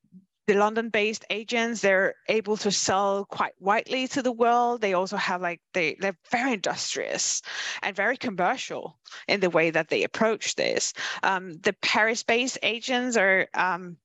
[0.52, 4.82] the London-based agents, they're able to sell quite widely to the world.
[4.82, 7.42] They also have like they they're very industrious
[7.82, 10.94] and very commercial in the way that they approach this.
[11.24, 13.96] Um, the Paris-based agents are um,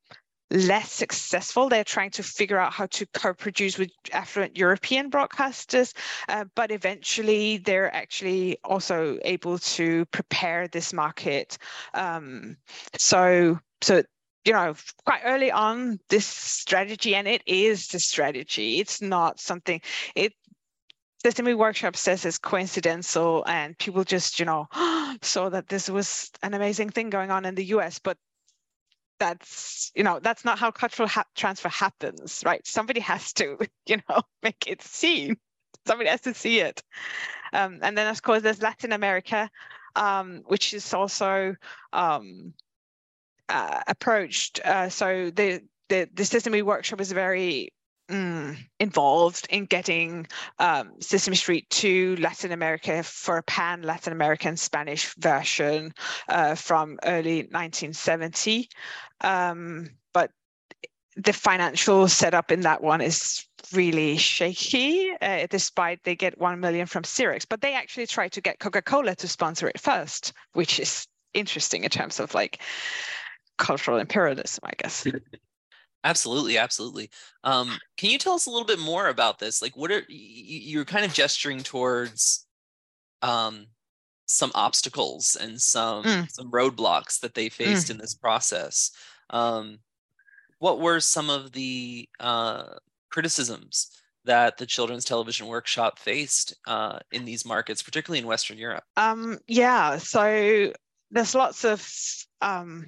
[0.52, 1.68] less successful.
[1.68, 5.94] They're trying to figure out how to co-produce with affluent European broadcasters,
[6.28, 11.58] uh, but eventually they're actually also able to prepare this market.
[11.92, 12.56] Um,
[12.96, 14.04] so so
[14.46, 18.78] you know, quite early on this strategy, and it is the strategy.
[18.78, 19.80] It's not something
[20.14, 20.32] it
[21.24, 24.68] Sesame Workshop says it's coincidental, and people just, you know,
[25.22, 28.16] saw that this was an amazing thing going on in the US, but
[29.18, 32.66] that's you know that's not how cultural ha- transfer happens right?
[32.66, 35.36] Somebody has to you know make it seen.
[35.86, 36.82] Somebody has to see it.
[37.52, 39.48] Um, and then of course there's latin america
[39.94, 41.56] um, which is also
[41.92, 42.52] um,
[43.48, 44.60] uh, approached.
[44.64, 47.72] Uh, so the, the the Workshop is very
[48.10, 50.26] mm, involved in getting
[50.58, 55.92] um, Sesame Street to Latin America for a pan Latin American Spanish version
[56.28, 58.68] uh, from early 1970.
[59.22, 60.30] Um, but
[61.16, 66.86] the financial setup in that one is really shaky, uh, despite they get 1 million
[66.86, 67.46] from Xerox.
[67.48, 71.84] But they actually try to get Coca Cola to sponsor it first, which is interesting
[71.84, 72.60] in terms of like
[73.58, 75.06] cultural imperialism, I guess.
[76.04, 77.10] Absolutely, absolutely.
[77.42, 79.60] Um, can you tell us a little bit more about this?
[79.60, 82.46] Like, what are you're kind of gesturing towards
[83.22, 83.66] um,
[84.26, 86.30] some obstacles and some mm.
[86.30, 87.92] some roadblocks that they faced mm.
[87.92, 88.90] in this process.
[89.30, 89.78] Um,
[90.58, 92.64] what were some of the uh,
[93.10, 93.90] criticisms
[94.24, 98.84] that the Children's Television Workshop faced uh, in these markets, particularly in Western Europe?
[98.96, 100.72] Um, yeah, so
[101.10, 101.86] there's lots of
[102.40, 102.86] um,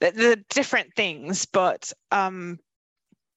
[0.00, 2.58] the, the different things, but um,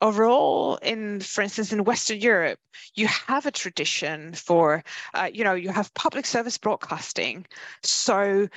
[0.02, 2.58] overall in for instance in western europe
[2.96, 7.46] you have a tradition for uh, you know you have public service broadcasting
[7.84, 8.48] so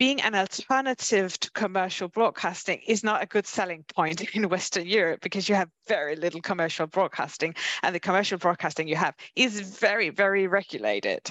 [0.00, 5.20] being an alternative to commercial broadcasting is not a good selling point in Western Europe
[5.20, 10.08] because you have very little commercial broadcasting, and the commercial broadcasting you have is very,
[10.08, 11.30] very regulated.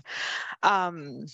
[0.62, 1.25] Um,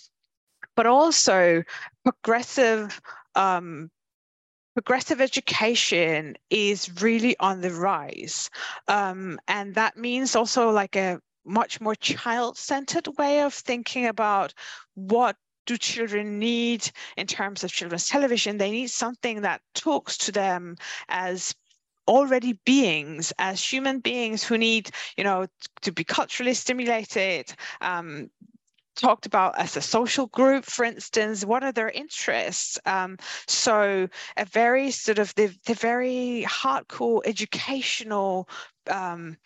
[0.76, 1.64] but also
[2.04, 3.02] progressive
[3.36, 3.90] um,
[4.74, 8.50] progressive education is really on the rise.
[8.90, 14.54] Um, and that means also like a much more child-centered way of thinking about
[14.96, 18.58] what do children need in terms of children's television?
[18.58, 20.76] They need something that talks to them
[21.08, 21.56] as
[22.08, 25.48] already beings as human beings who need you know
[25.82, 27.52] to be culturally stimulated
[27.82, 28.30] um,
[28.96, 32.80] talked about as a social group, for instance, what are their interests?
[32.86, 33.18] Um,
[33.48, 38.50] so a very sort of the, the very hardcore educational
[38.90, 39.38] um,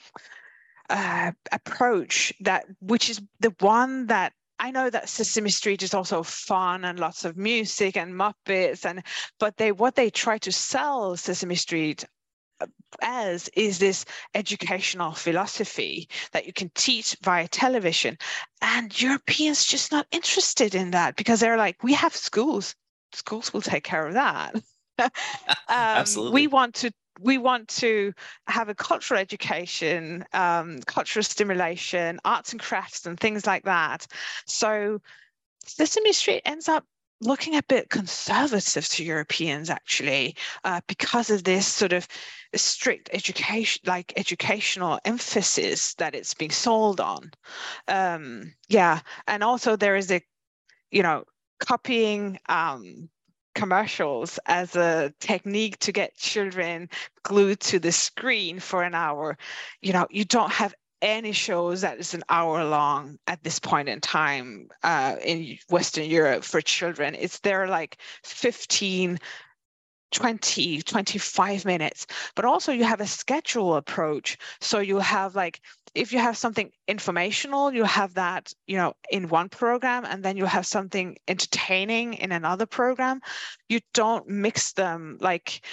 [0.89, 6.21] uh, approach that which is the one that I know that Sesame Street is also
[6.23, 9.03] fun and lots of music and Muppets and
[9.39, 12.05] but they what they try to sell Sesame Street
[13.01, 14.05] as is this
[14.35, 18.17] educational philosophy that you can teach via television.
[18.61, 22.75] And Europeans just not interested in that because they're like, we have schools,
[23.13, 24.55] schools will take care of that.
[24.99, 25.09] um,
[25.69, 26.33] Absolutely.
[26.33, 26.91] We want to
[27.21, 28.13] we want to
[28.47, 34.07] have a cultural education, um, cultural stimulation, arts and crafts, and things like that.
[34.45, 35.01] So
[35.65, 36.85] Sesame Street ends up
[37.21, 42.07] looking a bit conservative to Europeans actually uh, because of this sort of
[42.55, 47.31] strict education, like educational emphasis that it's being sold on.
[47.87, 50.21] Um, yeah, and also there is a,
[50.91, 51.25] you know,
[51.59, 53.09] copying um,
[53.55, 56.89] commercials as a technique to get children
[57.23, 59.37] glued to the screen for an hour.
[59.81, 63.89] You know, you don't have any shows that is an hour long at this point
[63.89, 67.15] in time uh, in Western Europe for children.
[67.15, 69.19] It's there like 15,
[70.11, 72.07] 20, 25 minutes.
[72.35, 74.37] But also you have a schedule approach.
[74.59, 75.61] So you have like,
[75.95, 80.37] if you have something informational, you have that, you know, in one program, and then
[80.37, 83.21] you have something entertaining in another program.
[83.69, 85.65] You don't mix them like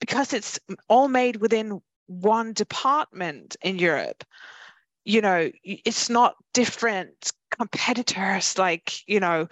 [0.00, 0.58] because it's
[0.88, 4.24] all made within one department in Europe
[5.04, 9.48] you know it's not different competitors like you know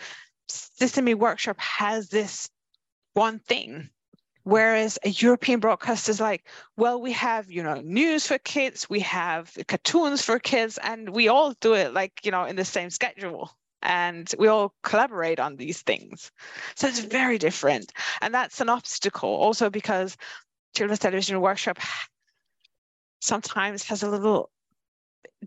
[0.48, 2.48] sesame workshop has this
[3.14, 3.88] one thing
[4.44, 6.46] whereas a european broadcaster is like
[6.76, 11.28] well we have you know news for kids we have cartoons for kids and we
[11.28, 13.50] all do it like you know in the same schedule
[13.82, 16.30] and we all collaborate on these things.
[16.74, 19.28] So it's very different and that's an obstacle.
[19.28, 20.16] Also because
[20.76, 21.78] children's television workshop
[23.20, 24.50] sometimes has a little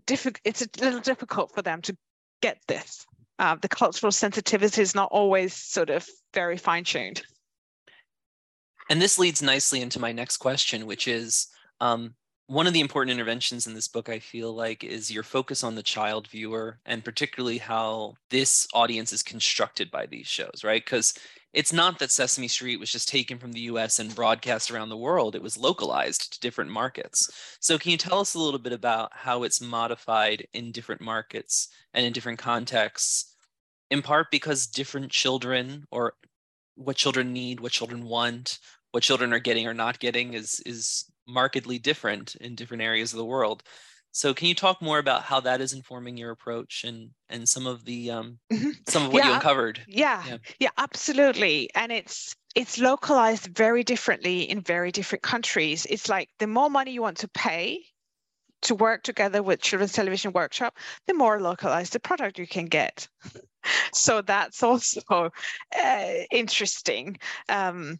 [0.08, 1.96] It's a little difficult for them to
[2.40, 3.06] get this.
[3.38, 7.22] Uh, the cultural sensitivity is not always sort of very fine tuned.
[8.90, 11.48] And this leads nicely into my next question, which is
[11.80, 12.14] um,
[12.46, 15.74] one of the important interventions in this book, I feel like, is your focus on
[15.74, 20.84] the child viewer and particularly how this audience is constructed by these shows, right?
[20.84, 21.14] Because
[21.52, 24.96] it's not that Sesame Street was just taken from the US and broadcast around the
[24.96, 27.56] world, it was localized to different markets.
[27.60, 31.68] So, can you tell us a little bit about how it's modified in different markets
[31.94, 33.34] and in different contexts,
[33.90, 36.14] in part because different children or
[36.76, 38.58] what children need, what children want,
[38.92, 43.18] what children are getting or not getting is, is markedly different in different areas of
[43.18, 43.62] the world.
[44.12, 47.66] So can you talk more about how that is informing your approach and and some
[47.66, 48.70] of the um, mm-hmm.
[48.86, 49.80] some of what yeah, you uncovered?
[49.88, 51.70] Yeah, yeah, yeah, absolutely.
[51.74, 55.86] And it's it's localized very differently in very different countries.
[55.88, 57.80] It's like the more money you want to pay
[58.62, 63.08] to work together with Children's Television Workshop, the more localized the product you can get.
[63.92, 65.30] so that's also
[65.82, 67.18] uh, interesting.
[67.48, 67.98] Um,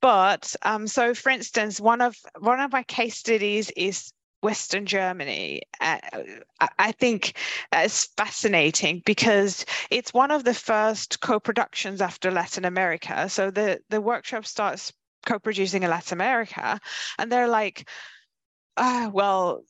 [0.00, 4.12] but um, so, for instance, one of one of my case studies is
[4.42, 5.62] Western Germany.
[5.80, 5.98] Uh,
[6.78, 7.36] I think
[7.74, 13.28] is fascinating because it's one of the first co-productions after Latin America.
[13.28, 14.92] So the the workshop starts
[15.24, 16.80] co-producing in Latin America,
[17.18, 17.88] and they're like,
[18.76, 19.62] ah, well,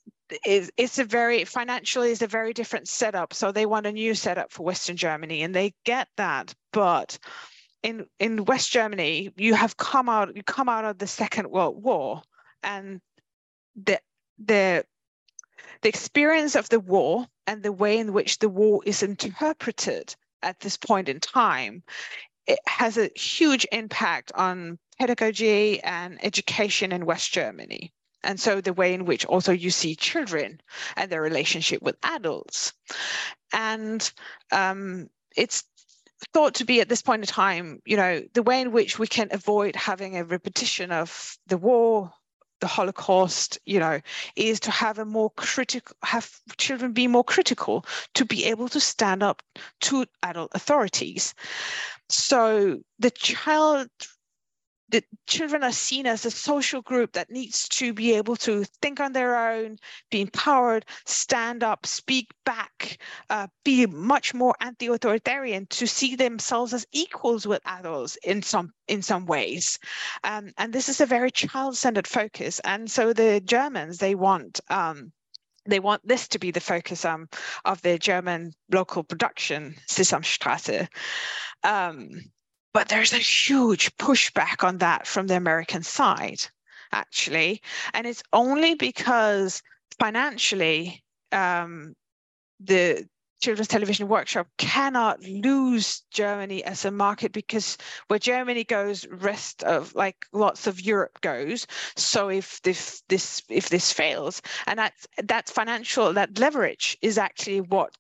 [0.45, 3.35] it's, it's a very financially is a very different setup.
[3.35, 7.19] So they want a new setup for Western Germany, and they get that, but
[7.83, 11.83] in in West Germany, you have come out you come out of the Second World
[11.83, 12.23] War,
[12.63, 13.01] and
[13.77, 14.01] the
[14.47, 14.85] the
[15.83, 20.61] the experience of the war and the way in which the war is interpreted at
[20.61, 21.83] this point in time
[22.47, 27.93] it has a huge impact on pedagogy and education in West Germany.
[28.25, 30.61] And so the way in which also you see children
[30.97, 32.73] and their relationship with adults.
[33.53, 34.13] And
[34.53, 35.65] um, it's
[36.33, 39.09] thought to be at this point in time, you know, the way in which we
[39.09, 42.13] can avoid having a repetition of the war,
[42.63, 44.01] the Holocaust, you know,
[44.37, 47.85] is to have a more critical, have children be more critical
[48.15, 49.43] to be able to stand up
[49.81, 51.35] to adult authorities.
[52.09, 53.89] So the child
[54.93, 59.01] the children are seen as a social group that needs to be able to think
[59.01, 59.79] on their own,
[60.11, 62.99] be empowered, stand up, speak back,
[63.31, 69.01] uh, be much more anti-authoritarian, to see themselves as equals with adults in some in
[69.01, 69.79] some ways.
[70.25, 72.61] Um, and this is a very child-centered focus.
[72.61, 75.11] And so the Germans, they want um,
[75.65, 77.29] they want this to be the focus um,
[77.65, 80.87] of their German local production, Sesamstraße.
[81.65, 82.11] Um,
[82.73, 86.41] but there's a huge pushback on that from the American side,
[86.93, 87.63] actually.
[87.95, 89.63] And it's only because
[89.99, 91.03] financially,
[91.33, 91.95] um,
[92.61, 93.07] the
[93.43, 99.93] Children's Television Workshop cannot lose Germany as a market because where Germany goes, rest of
[99.97, 101.67] like lots of Europe goes.
[101.97, 107.63] So if this this if this fails, and that's that financial that leverage is actually
[107.63, 107.97] what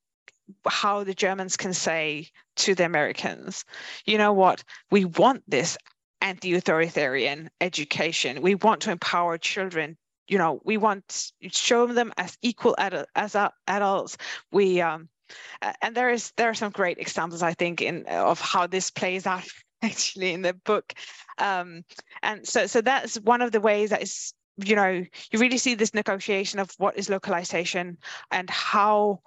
[0.66, 3.64] how the Germans can say to the Americans,
[4.04, 5.76] you know what, we want this
[6.22, 8.40] anti-authoritarian education.
[8.40, 9.98] We want to empower children.
[10.28, 13.36] You know we want to show them as equal ad- as
[13.66, 14.16] adults.
[14.52, 15.08] We um
[15.82, 19.26] and there is there are some great examples i think in of how this plays
[19.26, 19.46] out
[19.82, 20.94] actually in the book.
[21.38, 21.84] Um
[22.22, 25.74] and so so that's one of the ways that is you know you really see
[25.74, 27.98] this negotiation of what is localization
[28.30, 29.20] and how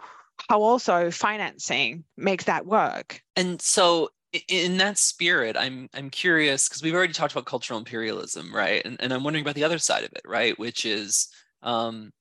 [0.49, 3.21] how also financing makes that work.
[3.35, 4.09] And so
[4.49, 8.81] in that spirit i'm i'm curious because we've already talked about cultural imperialism right?
[8.85, 10.57] And, and i'm wondering about the other side of it right?
[10.59, 11.29] Which is
[11.61, 12.11] um,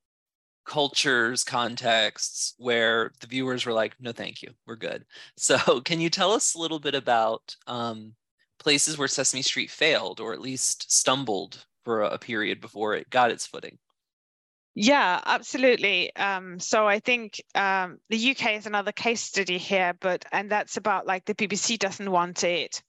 [0.65, 4.51] cultures contexts where the viewers were like no thank you.
[4.67, 5.05] We're good.
[5.37, 8.15] So can you tell us a little bit about um,
[8.59, 13.31] places where sesame street failed or at least stumbled for a period before it got
[13.31, 13.79] its footing
[14.75, 16.15] yeah, absolutely.
[16.17, 20.77] Um, so I think um, the UK is another case study here, but and that's
[20.77, 22.83] about like the BBC doesn't want it.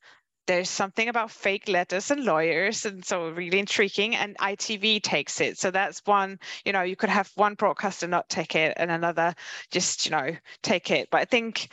[0.48, 4.16] There's something about fake letters and lawyers, and so really intriguing.
[4.16, 6.40] And ITV takes it, so that's one.
[6.66, 9.36] You know, you could have one broadcaster not take it, and another
[9.72, 11.10] just you know take it.
[11.12, 11.70] But I think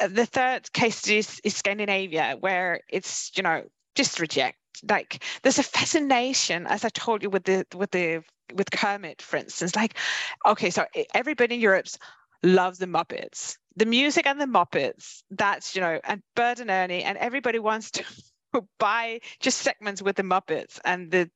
[0.00, 3.62] uh, the third case study is, is Scandinavia, where it's you know
[3.94, 4.58] just reject
[4.88, 8.22] like there's a fascination as i told you with the with the
[8.54, 9.96] with kermit for instance like
[10.46, 10.84] okay so
[11.14, 11.98] everybody in europe's
[12.42, 13.56] love the muppets.
[13.76, 17.90] The music and the muppets that's you know and bert and ernie and everybody wants
[17.92, 18.04] to
[18.78, 20.78] buy just segments with the muppets.
[20.84, 21.30] And the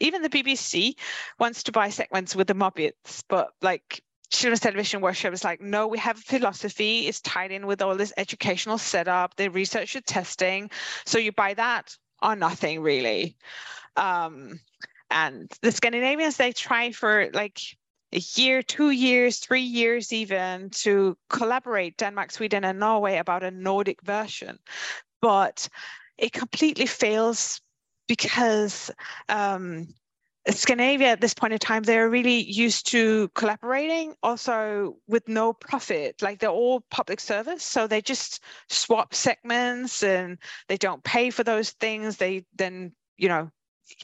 [0.00, 0.94] even the bbc
[1.38, 5.86] wants to buy segments with the muppets but like children's television workshop is like no
[5.86, 7.06] we have a philosophy.
[7.06, 10.70] It's tied in with all this educational setup the research and testing.
[11.06, 13.36] So you buy that or nothing really.
[13.96, 14.58] Um,
[15.10, 17.60] and the Scandinavians, they try for like
[18.12, 23.50] a year, two years, three years even to collaborate Denmark, Sweden, and Norway about a
[23.50, 24.58] Nordic version.
[25.20, 25.68] But
[26.16, 27.60] it completely fails
[28.06, 28.90] because
[29.28, 29.88] um,
[30.48, 36.20] Scandinavia at this point in time, they're really used to collaborating also with no profit.
[36.20, 37.64] Like they're all public service.
[37.64, 40.38] So they just swap segments and
[40.68, 42.18] they don't pay for those things.
[42.18, 43.50] They then, you know,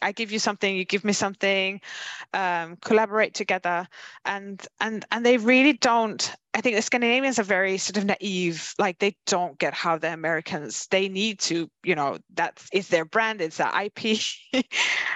[0.03, 1.81] I give you something, you give me something,
[2.35, 3.89] um, collaborate together,
[4.25, 6.33] and and and they really don't.
[6.53, 8.75] I think the Scandinavians are very sort of naive.
[8.79, 13.05] Like they don't get how the Americans they need to, you know, that's it's their
[13.05, 14.21] brand, it's their IP.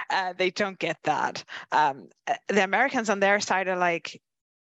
[0.09, 1.43] uh, they don't get that.
[1.71, 2.09] Um,
[2.47, 4.21] the Americans on their side are like,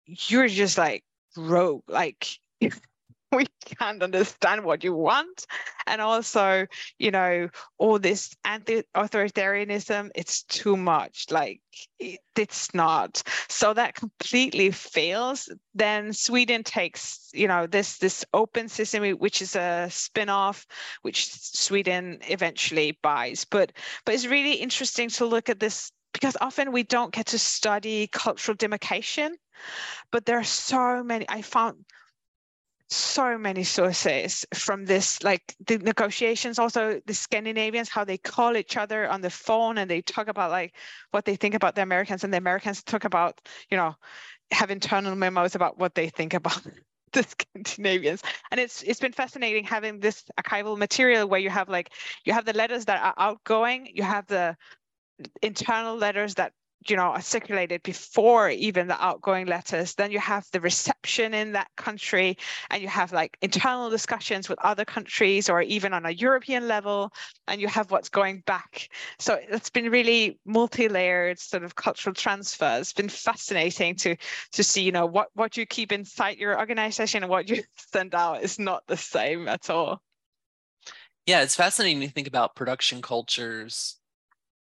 [0.06, 1.04] you're just like
[1.36, 2.38] rogue, like
[3.36, 5.46] we can't understand what you want.
[5.86, 6.66] And also
[6.98, 11.26] you know all this anti-authoritarianism it's too much.
[11.30, 11.60] Like
[11.98, 13.22] it, it's not.
[13.48, 15.52] So that completely fails.
[15.74, 20.66] Then sweden takes you know this this open system which is a spin-off
[21.02, 23.44] which sweden eventually buys.
[23.44, 23.72] But
[24.04, 28.08] but it's really interesting to look at this because often we don't get to study
[28.08, 29.36] cultural demarcation.
[30.10, 31.84] But there are so many i found
[32.90, 38.76] so many sources from this like the negotiations also the scandinavians how they call each
[38.76, 40.74] other on the phone and they talk about like
[41.12, 43.94] what they think about the americans and the americans talk about you know
[44.50, 46.60] have internal memos about what they think about
[47.12, 48.22] the Scandinavians.
[48.50, 51.90] And it's it's been fascinating having this archival material where you have like
[52.24, 54.56] you have the letters that are outgoing, you have the
[55.42, 56.52] internal letters that
[56.88, 61.52] you know are circulated before even the outgoing letters then you have the reception in
[61.52, 62.36] that country
[62.70, 67.12] and you have like internal discussions with other countries or even on a european level
[67.50, 68.88] and you have what's going back.
[69.18, 72.78] So it's been really multi-layered sort of cultural transfer.
[72.80, 74.16] It's been fascinating to
[74.52, 77.62] to see you know what what you keep inside your organization and what you
[77.92, 80.00] send out is not the same at all.
[81.26, 83.99] Yeah it's fascinating to think about production cultures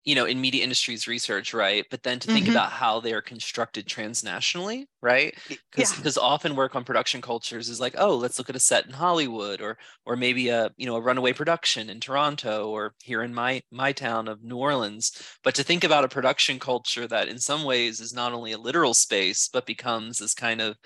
[0.04, 2.54] you know in media industries research right but then to think mm-hmm.
[2.54, 5.96] about how they are constructed transnationally right because yeah.
[5.96, 8.92] because often work on production cultures is like oh let's look at a set in
[8.92, 13.34] hollywood or or maybe a you know a runaway production in toronto or here in
[13.34, 17.38] my my town of new orleans but to think about a production culture that in
[17.38, 20.76] some ways is not only a literal space but becomes this kind of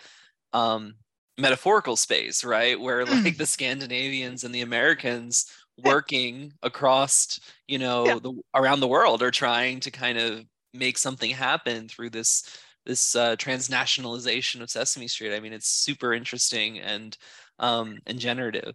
[0.53, 0.95] um
[1.37, 3.37] metaphorical space right where like mm.
[3.37, 5.47] the scandinavians and the americans
[5.85, 8.19] working across you know yeah.
[8.21, 12.45] the around the world are trying to kind of make something happen through this
[12.89, 15.37] this uh, transnationalization of Sesame Street.
[15.37, 17.17] I mean, it's super interesting and
[17.59, 18.75] um, and generative.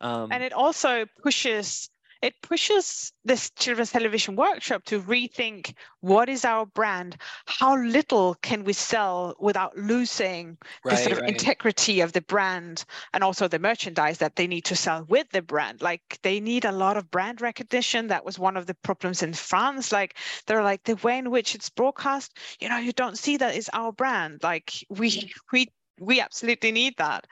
[0.00, 1.88] Um, and it also pushes
[2.22, 7.16] it pushes this children's television workshop to rethink what is our brand.
[7.46, 11.30] How little can we sell without losing right, the sort of right.
[11.30, 15.42] integrity of the brand and also the merchandise that they need to sell with the
[15.42, 15.82] brand?
[15.82, 18.06] Like they need a lot of brand recognition.
[18.06, 19.90] That was one of the problems in france.
[19.90, 20.16] Like
[20.46, 23.68] they're like the way in which it's broadcast you know you don't see that is
[23.72, 24.42] our brand.
[24.42, 25.68] Like we we
[25.98, 27.26] we absolutely need that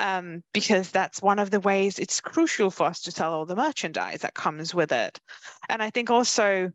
[0.00, 3.56] um, because that's one of the ways it's crucial for us to sell all the
[3.56, 5.18] merchandise that comes with it.
[5.68, 6.72] And I think also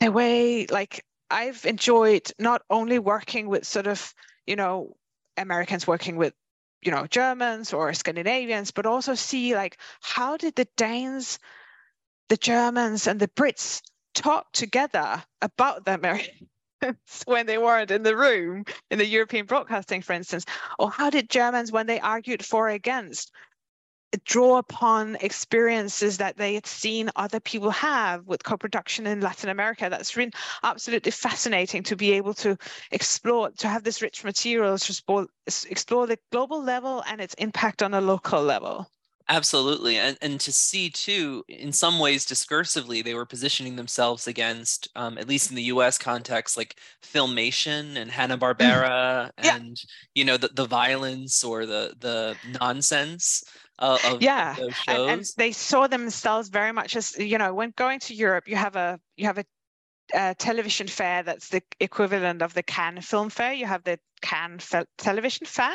[0.00, 4.14] the way, like, I've enjoyed not only working with sort of,
[4.46, 4.96] you know,
[5.36, 6.34] Americans working with,
[6.82, 11.38] you know, Germans or Scandinavians, but also see like how did the Danes,
[12.28, 13.82] the Germans, and the Brits
[14.14, 16.48] talk together about the American
[17.26, 20.44] when they weren't in the room in the European broadcasting, for instance?
[20.78, 23.32] Or how did Germans, when they argued for or against,
[24.24, 29.88] draw upon experiences that they had seen other people have with co-production in Latin America.
[29.88, 32.56] That's been absolutely fascinating to be able to
[32.90, 37.82] explore, to have this rich material to explore, explore the global level and its impact
[37.82, 38.88] on a local level.
[39.30, 39.96] Absolutely.
[39.96, 45.18] And, and to see, too, in some ways, discursively, they were positioning themselves against, um,
[45.18, 49.30] at least in the US context, like Filmation and Hanna-Barbera mm.
[49.44, 49.56] yeah.
[49.56, 49.80] and,
[50.16, 53.44] you know, the, the violence or the, the nonsense.
[53.78, 54.54] Uh, of yeah
[54.88, 58.54] and, and, they saw themselves very much as you know when going to europe you
[58.54, 59.44] have a you have a
[60.14, 63.52] uh, television fair that's the equivalent of the Cannes Film Fair.
[63.52, 64.60] You have the Cannes
[64.98, 65.74] Television Fair,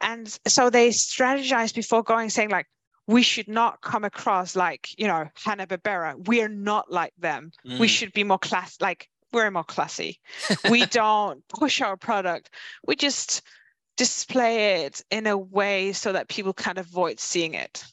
[0.00, 2.66] and so they strategized before going, saying like,
[3.06, 6.14] we should not come across like, you know, Hanna Barbera.
[6.28, 7.50] We're not like them.
[7.66, 7.80] Mm.
[7.80, 10.20] We should be more class, like we're more classy.
[10.70, 12.50] we don't push our product.
[12.86, 13.42] We just
[13.96, 17.84] display it in a way so that people can't avoid seeing it.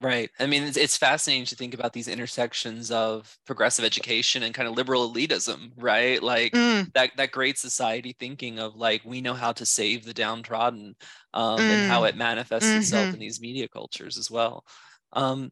[0.00, 0.30] Right.
[0.38, 4.68] I mean, it's, it's, fascinating to think about these intersections of progressive education and kind
[4.68, 6.22] of liberal elitism, right?
[6.22, 6.92] Like mm.
[6.92, 10.94] that that great society thinking of like we know how to save the downtrodden,
[11.34, 11.62] um, mm.
[11.62, 12.10] and how mm.
[12.10, 12.78] it manifests mm-hmm.
[12.78, 14.64] itself in these media cultures as well.
[15.14, 15.50] Um,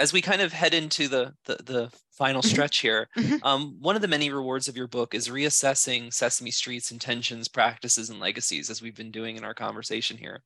[0.00, 2.50] as we kind of head into the the, the final mm-hmm.
[2.50, 3.36] stretch here, mm-hmm.
[3.46, 8.10] um, one of the many rewards of your book is reassessing Sesame Street's intentions, practices,
[8.10, 10.42] and legacies, as we've been doing in our conversation here.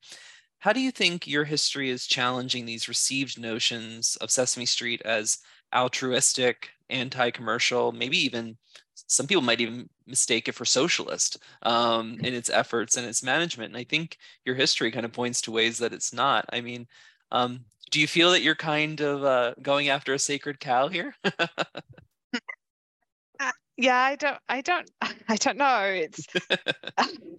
[0.59, 5.39] How do you think your history is challenging these received notions of Sesame Street as
[5.73, 8.57] altruistic, anti commercial, maybe even
[8.93, 13.69] some people might even mistake it for socialist um, in its efforts and its management?
[13.73, 16.45] And I think your history kind of points to ways that it's not.
[16.51, 16.87] I mean,
[17.31, 21.15] um, do you feel that you're kind of uh, going after a sacred cow here?
[23.79, 24.91] yeah i don't i don't
[25.29, 25.83] i don't know.
[25.83, 26.25] It's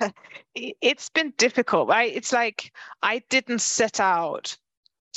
[0.55, 2.12] it's been difficult right?
[2.14, 2.72] It's like
[3.03, 4.57] i didn't set out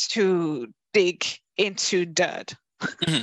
[0.10, 1.26] to dig
[1.58, 2.56] into dirt.
[2.82, 3.22] Mm-hmm.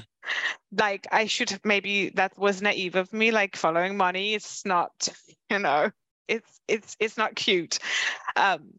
[0.78, 5.08] like i should have maybe that was naive of me like following money it's not
[5.50, 5.90] you know
[6.28, 7.78] it's it's it's not cute.
[8.36, 8.74] Um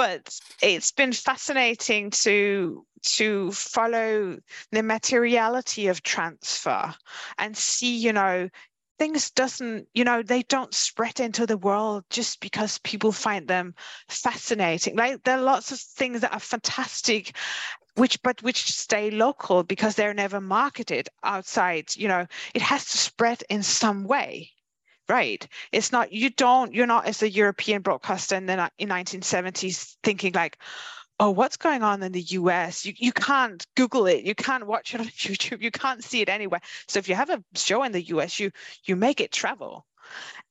[0.00, 4.38] but it's been fascinating to to follow
[4.72, 6.94] the materiality of transfer
[7.36, 8.48] and see you know
[8.98, 13.74] things doesn't you know they don't spread into the world just because people find them
[14.08, 14.96] fascinating.
[14.96, 17.36] Like there are lots of things that are fantastic
[17.96, 22.96] which but which stay local because they're never marketed outside you know it has to
[22.96, 24.50] spread in some way
[25.10, 29.96] right it's not you don't you're not as a european broadcaster in the in 1970s
[30.02, 30.56] thinking like
[31.20, 32.86] oh, what's going on in the US?
[32.86, 34.24] You, you can't Google it.
[34.24, 35.60] You can't watch it on YouTube.
[35.60, 36.62] You can't see it anywhere.
[36.88, 38.50] So if you have a show in the US, you
[38.84, 39.86] you make it travel.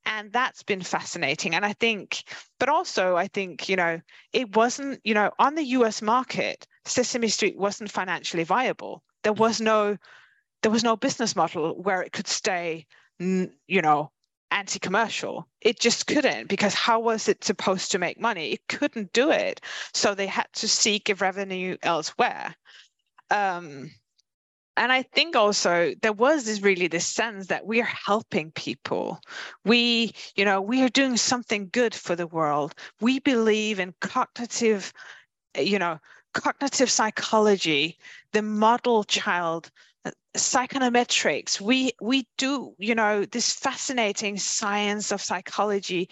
[0.06, 1.56] And that's been fascinating.
[1.56, 2.24] And I think,
[2.60, 4.00] but also I think, you know,
[4.32, 9.04] it wasn't, you know, on the US market, Sesame Street wasn't financially viable.
[9.24, 9.42] There mm-hmm.
[9.42, 9.98] was no,
[10.62, 12.86] there was no business model where it could stay,
[13.20, 14.12] you know,
[14.52, 15.48] anti-commercial.
[15.62, 18.52] It just couldn't because how was it supposed to make money?
[18.52, 19.62] It couldn't do it.
[19.94, 22.56] So they had to seek a revenue elsewhere.
[23.32, 23.92] Um,
[24.80, 29.20] and i think also there was this really this sense that we are helping people.
[29.66, 32.74] We you know we are doing something good for the world.
[33.02, 34.94] We believe in cognitive
[35.58, 36.00] you know
[36.34, 37.98] cognitive psychology
[38.34, 39.70] the model child
[40.38, 46.08] psychometrics we we do you know this fascinating science of psychology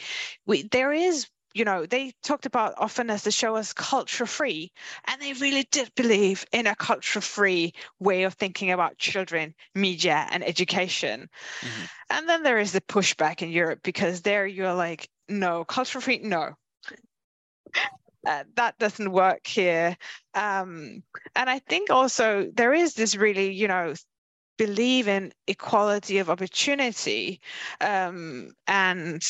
[0.45, 1.27] we there is
[1.57, 4.71] you know, they talked about often as the show as culture free,
[5.05, 10.27] and they really did believe in a culture free way of thinking about children, media,
[10.29, 11.27] and education.
[11.61, 11.85] Mm-hmm.
[12.11, 16.19] And then there is the pushback in Europe because there you're like, no, culture free,
[16.19, 16.53] no.
[18.27, 19.95] Uh, that doesn't work here.
[20.33, 21.01] Um,
[21.35, 23.93] and I think also there is this really, you know,
[24.57, 27.39] believe in equality of opportunity
[27.79, 29.23] um, and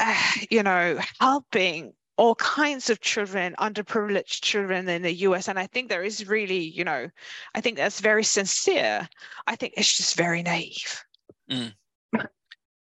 [0.00, 0.14] uh,
[0.50, 5.88] you know helping all kinds of children underprivileged children in the us and i think
[5.88, 7.08] there is really you know
[7.54, 9.08] i think that's very sincere
[9.46, 11.04] i think it's just very naive
[11.50, 11.72] mm.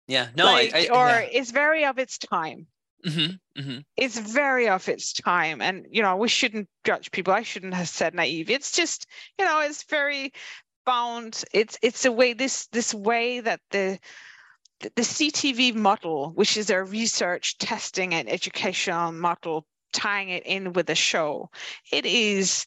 [0.06, 1.28] yeah no like, I, I, or yeah.
[1.32, 2.66] it's very of its time
[3.06, 3.78] Mm-hmm, mm-hmm.
[3.96, 7.32] It's very of its time, and you know we shouldn't judge people.
[7.32, 8.50] I shouldn't have said naive.
[8.50, 9.06] It's just
[9.38, 10.32] you know it's very
[10.84, 11.44] bound.
[11.52, 13.98] it's it's a way this this way that the
[14.80, 20.86] the CTW model, which is a research, testing, and educational model, tying it in with
[20.86, 21.48] the show,
[21.92, 22.66] it is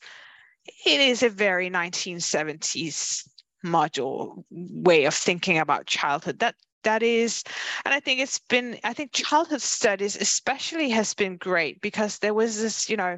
[0.86, 3.28] it is a very 1970s
[3.64, 6.40] model way of thinking about childhood.
[6.40, 7.44] That that is
[7.86, 12.34] and i think it's been i think childhood studies especially has been great because there
[12.34, 13.18] was this you know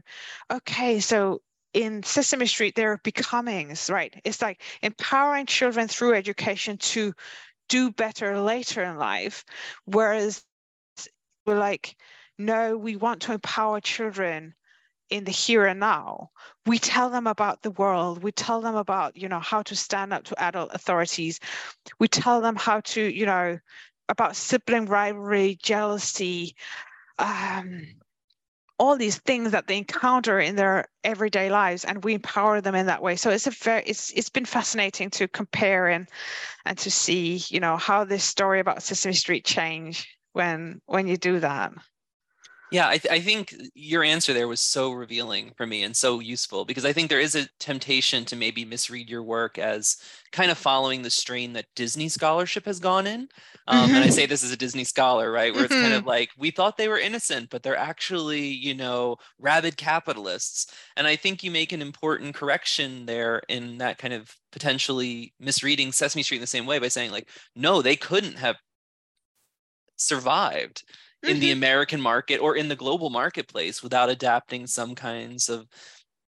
[0.51, 1.41] okay so
[1.74, 4.14] in Sesame Street, there are becomings, right?
[4.26, 7.14] It's like empowering children through education to
[7.70, 9.45] do better later in life.
[9.86, 10.43] Whereas
[11.45, 11.95] we're like,
[12.38, 14.53] no, we want to empower children
[15.12, 16.32] in the here and now.
[16.66, 18.24] We tell them about the world.
[18.24, 21.39] We tell them about, you know, how to stand up to adult authorities.
[21.99, 23.59] We tell them how to, you know,
[24.09, 26.55] about sibling rivalry, jealousy,
[27.20, 27.86] um,
[28.82, 32.88] all these things that they encounter in their everyday lives and we empower them in
[32.88, 36.09] that way so it's a very it's it's been fascinating to compare and
[36.66, 41.16] and to see you know how this story about sesame street change when when you
[41.16, 41.72] do that
[42.72, 46.19] yeah, I, th- I, think your answer there was so revealing for me and so
[46.22, 49.97] useful because I think there is a temptation to maybe misread your work as
[50.32, 53.28] kind of following the strain that Disney scholarship has gone in.
[53.67, 53.95] Um, mm-hmm.
[53.95, 54.11] And I mm-hmm.
[54.11, 55.53] say this as a Disney scholar, right?
[55.53, 55.82] Where it's mm-hmm.
[55.82, 56.09] kind of mm-hmm.
[56.09, 60.74] like, we thought they were innocent, but they're actually, you know, rabid capitalists.
[60.95, 65.91] And I think you make an important correction there in that kind of potentially misreading
[65.91, 68.55] Sesame Street in the same way by saying, like, no, they couldn't have
[69.97, 70.84] survived
[71.24, 71.59] in the mm-hmm.
[71.59, 75.67] American market or in the global marketplace without adapting some kinds of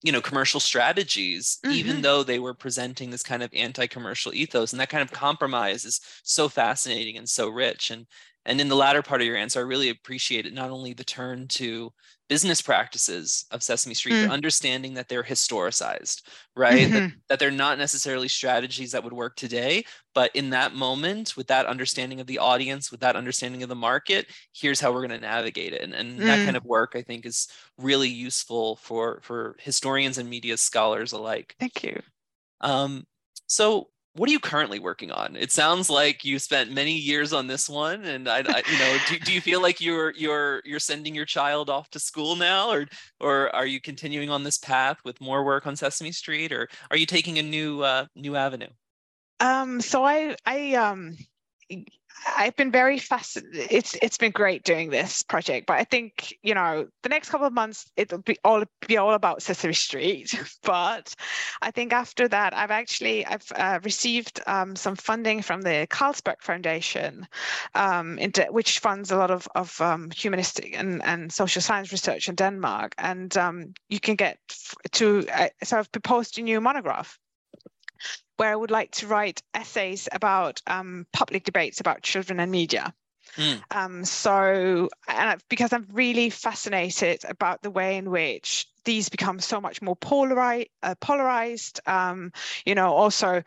[0.02, 1.74] you know commercial strategies mm-hmm.
[1.74, 5.84] even though they were presenting this kind of anti-commercial ethos and that kind of compromise
[5.84, 8.06] is so fascinating and so rich and
[8.46, 11.46] and in the latter part of your answer i really appreciated not only the turn
[11.48, 11.92] to
[12.32, 14.26] business practices of Sesame Street, mm.
[14.26, 16.22] but understanding that they're historicized,
[16.56, 16.88] right?
[16.88, 16.94] Mm-hmm.
[16.94, 19.84] That, that, they're not necessarily strategies that would work today,
[20.14, 23.74] but in that moment, with that understanding of the audience, with that understanding of the
[23.74, 25.82] market, here's how we're going to navigate it.
[25.82, 26.24] And, and mm.
[26.24, 26.56] that kind mm.
[26.56, 31.54] of work, I think, is really useful for for historians and media scholars alike.
[31.60, 32.00] Thank you.
[32.62, 33.04] Um,
[33.46, 35.36] so what are you currently working on?
[35.36, 38.98] It sounds like you spent many years on this one, and I, I you know,
[39.08, 42.70] do, do you feel like you're you're you're sending your child off to school now,
[42.70, 42.86] or
[43.20, 46.96] or are you continuing on this path with more work on Sesame Street, or are
[46.96, 48.68] you taking a new uh, new avenue?
[49.40, 51.16] Um, so I I um
[52.36, 53.68] I've been very fascinated.
[53.70, 57.46] It's it's been great doing this project, but I think you know the next couple
[57.46, 60.34] of months it'll be all be all about Sesame Street.
[60.62, 61.14] But
[61.60, 66.40] I think after that, I've actually I've uh, received um, some funding from the Carlsberg
[66.40, 67.26] Foundation,
[67.74, 72.28] um, into, which funds a lot of of um, humanistic and and social science research
[72.28, 74.38] in Denmark, and um, you can get
[74.92, 77.18] to uh, so I've proposed a new monograph
[78.42, 82.92] where I would like to write essays about um, public debates about children and media.
[83.36, 83.62] Mm.
[83.70, 89.38] Um, so, and I, because I'm really fascinated about the way in which these become
[89.38, 91.78] so much more polarized, uh, polarized.
[91.86, 92.32] Um,
[92.66, 93.44] you know, also,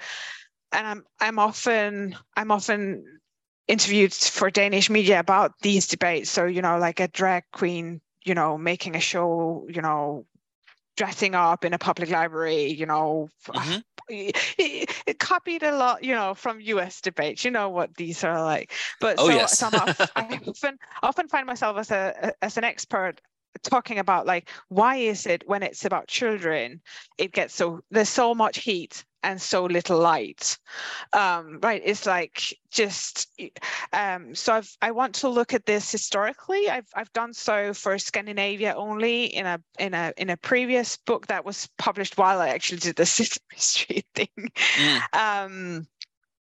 [0.71, 3.03] and I'm I'm often I'm often
[3.67, 6.29] interviewed for Danish media about these debates.
[6.29, 10.25] So, you know, like a drag queen, you know, making a show, you know,
[10.95, 13.79] dressing up in a public library, you know, mm-hmm.
[14.09, 17.45] It, copied a lot, you know, from US debates.
[17.45, 18.71] You know what these are like.
[18.99, 19.57] But oh, so, yes.
[19.57, 19.69] so
[20.15, 23.21] I often often find myself as a as an expert
[23.63, 26.81] talking about like why is it when it's about children
[27.17, 30.57] it gets so there's so much heat and so little light.
[31.11, 33.27] Um, right it's like just
[33.91, 36.69] um, so I've, i want to look at this historically.
[36.69, 41.27] I've, I've done so for scandinavia only in a in a in a previous book
[41.27, 44.51] that was published while i actually did the Sesame Street thing.
[44.75, 45.01] Mm.
[45.13, 45.87] um,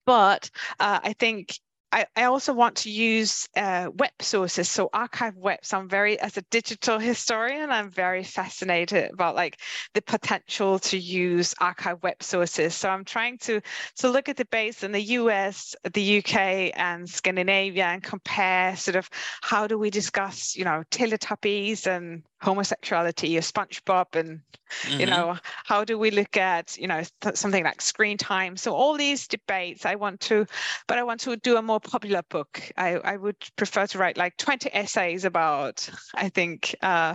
[0.05, 1.59] but uh, i think
[1.95, 5.61] I, I also want to use uh, web sources, so archive web.
[5.63, 9.61] So I'm very, as a digital historian, I'm very fascinated about like
[9.93, 12.75] the potential to use archive web sources.
[12.75, 13.61] So I'm trying to
[13.99, 18.97] to look at the base in the US, the UK, and Scandinavia, and compare sort
[18.97, 19.09] of
[19.41, 24.41] how do we discuss, you know, Teletubbies and homosexuality or SpongeBob and
[24.83, 25.01] mm-hmm.
[25.01, 28.75] you know how do we look at you know th- something like screen time so
[28.75, 30.47] all these debates I want to
[30.87, 34.19] but I want to do a more popular book I, I would prefer to write
[34.19, 37.15] like 20 essays about I think uh,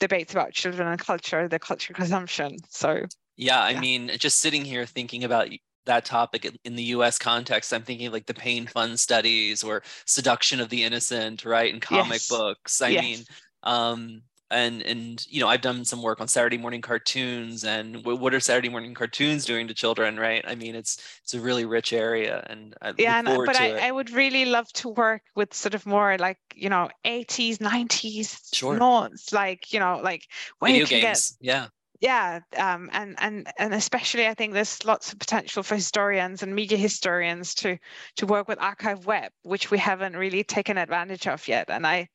[0.00, 3.80] debates about children and culture the culture consumption so yeah I yeah.
[3.80, 5.48] mean just sitting here thinking about
[5.86, 10.60] that topic in the US context, I'm thinking like the Payne Fund studies or seduction
[10.60, 11.72] of the innocent, right?
[11.72, 12.28] In comic yes.
[12.28, 12.82] books.
[12.82, 13.02] I yes.
[13.02, 13.24] mean,
[13.62, 18.34] um, and and you know i've done some work on saturday morning cartoons and what
[18.34, 20.44] are saturday morning cartoons doing to children right?
[20.46, 23.90] I mean it's it's a really rich area and I yeah and, but I, I,
[23.90, 28.76] would really love to work with sort of more like you know 80s 90s sure.
[28.76, 30.26] notes like you know like
[30.58, 31.66] when video games get, yeah.
[32.00, 36.54] Yeah um, and and and especially i think there's lots of potential for historians and
[36.54, 37.78] media historians to
[38.16, 42.08] to work with archive web which we haven't really taken advantage of yet and i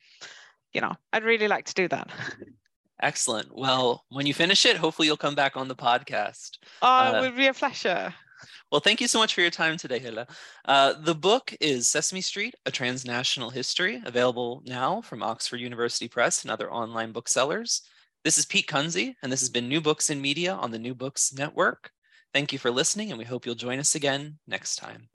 [0.76, 2.09] you know, I'd really like to do that.
[3.01, 3.47] Excellent.
[3.55, 6.57] Well, when you finish it, hopefully you'll come back on the podcast.
[6.82, 8.13] Oh, uh, it would be a pleasure.
[8.71, 10.28] Well, thank you so much for your time today, Helle.
[10.65, 16.43] Uh, the book is Sesame Street, A Transnational History, available now from Oxford University Press
[16.43, 17.82] and other online booksellers.
[18.26, 20.95] This is Pete Kunze, and this has been New Books in Media on the New
[20.95, 21.91] Books Network.
[22.34, 25.07] Thank you for listening, and we hope you'll join us again next time.